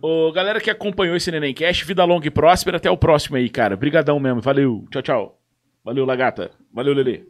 [0.00, 2.78] Ô, galera que acompanhou esse Nenemcast, vida longa e próspera.
[2.78, 3.76] Até o próximo aí, cara.
[3.76, 4.40] Brigadão mesmo.
[4.40, 4.86] Valeu.
[4.90, 5.38] Tchau, tchau.
[5.84, 6.50] Valeu, Lagata.
[6.72, 7.24] Valeu, Lelê.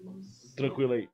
[0.56, 1.08] Tranquilo aí.